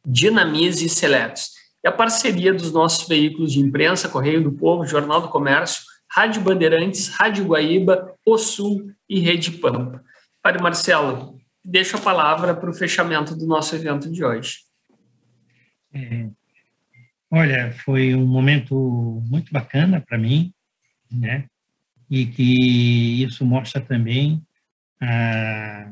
[0.06, 1.50] Dinamize e Seletos.
[1.84, 6.42] E a parceria dos nossos veículos de imprensa, Correio do Povo, Jornal do Comércio, Rádio
[6.42, 10.04] Bandeirantes, Rádio Guaíba, O Sul e Rede Pampa.
[10.42, 14.60] Padre Marcelo, deixo a palavra para o fechamento do nosso evento de hoje.
[15.94, 16.28] É,
[17.32, 20.54] olha, foi um momento muito bacana para mim,
[21.12, 21.46] né?
[22.10, 24.42] E que isso mostra também
[25.00, 25.92] a,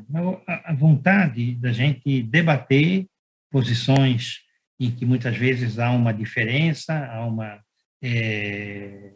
[0.64, 3.06] a vontade da gente debater
[3.50, 4.40] posições
[4.80, 7.60] em que muitas vezes há uma diferença, há uma
[8.02, 9.12] é,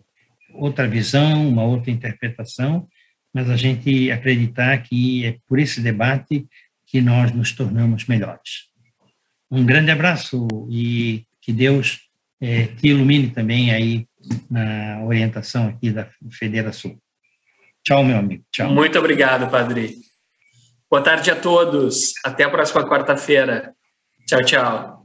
[0.54, 2.88] outra visão, uma outra interpretação,
[3.36, 6.46] mas a gente acreditar que é por esse debate
[6.86, 8.70] que nós nos tornamos melhores.
[9.50, 12.00] Um grande abraço e que Deus
[12.40, 14.06] é, te ilumine também aí
[14.50, 16.96] na orientação aqui da Federação.
[17.84, 18.42] Tchau, meu amigo.
[18.50, 18.70] Tchau.
[18.70, 19.96] Muito obrigado, Padre.
[20.90, 22.14] Boa tarde a todos.
[22.24, 23.74] Até a próxima quarta-feira.
[24.26, 24.95] Tchau, tchau.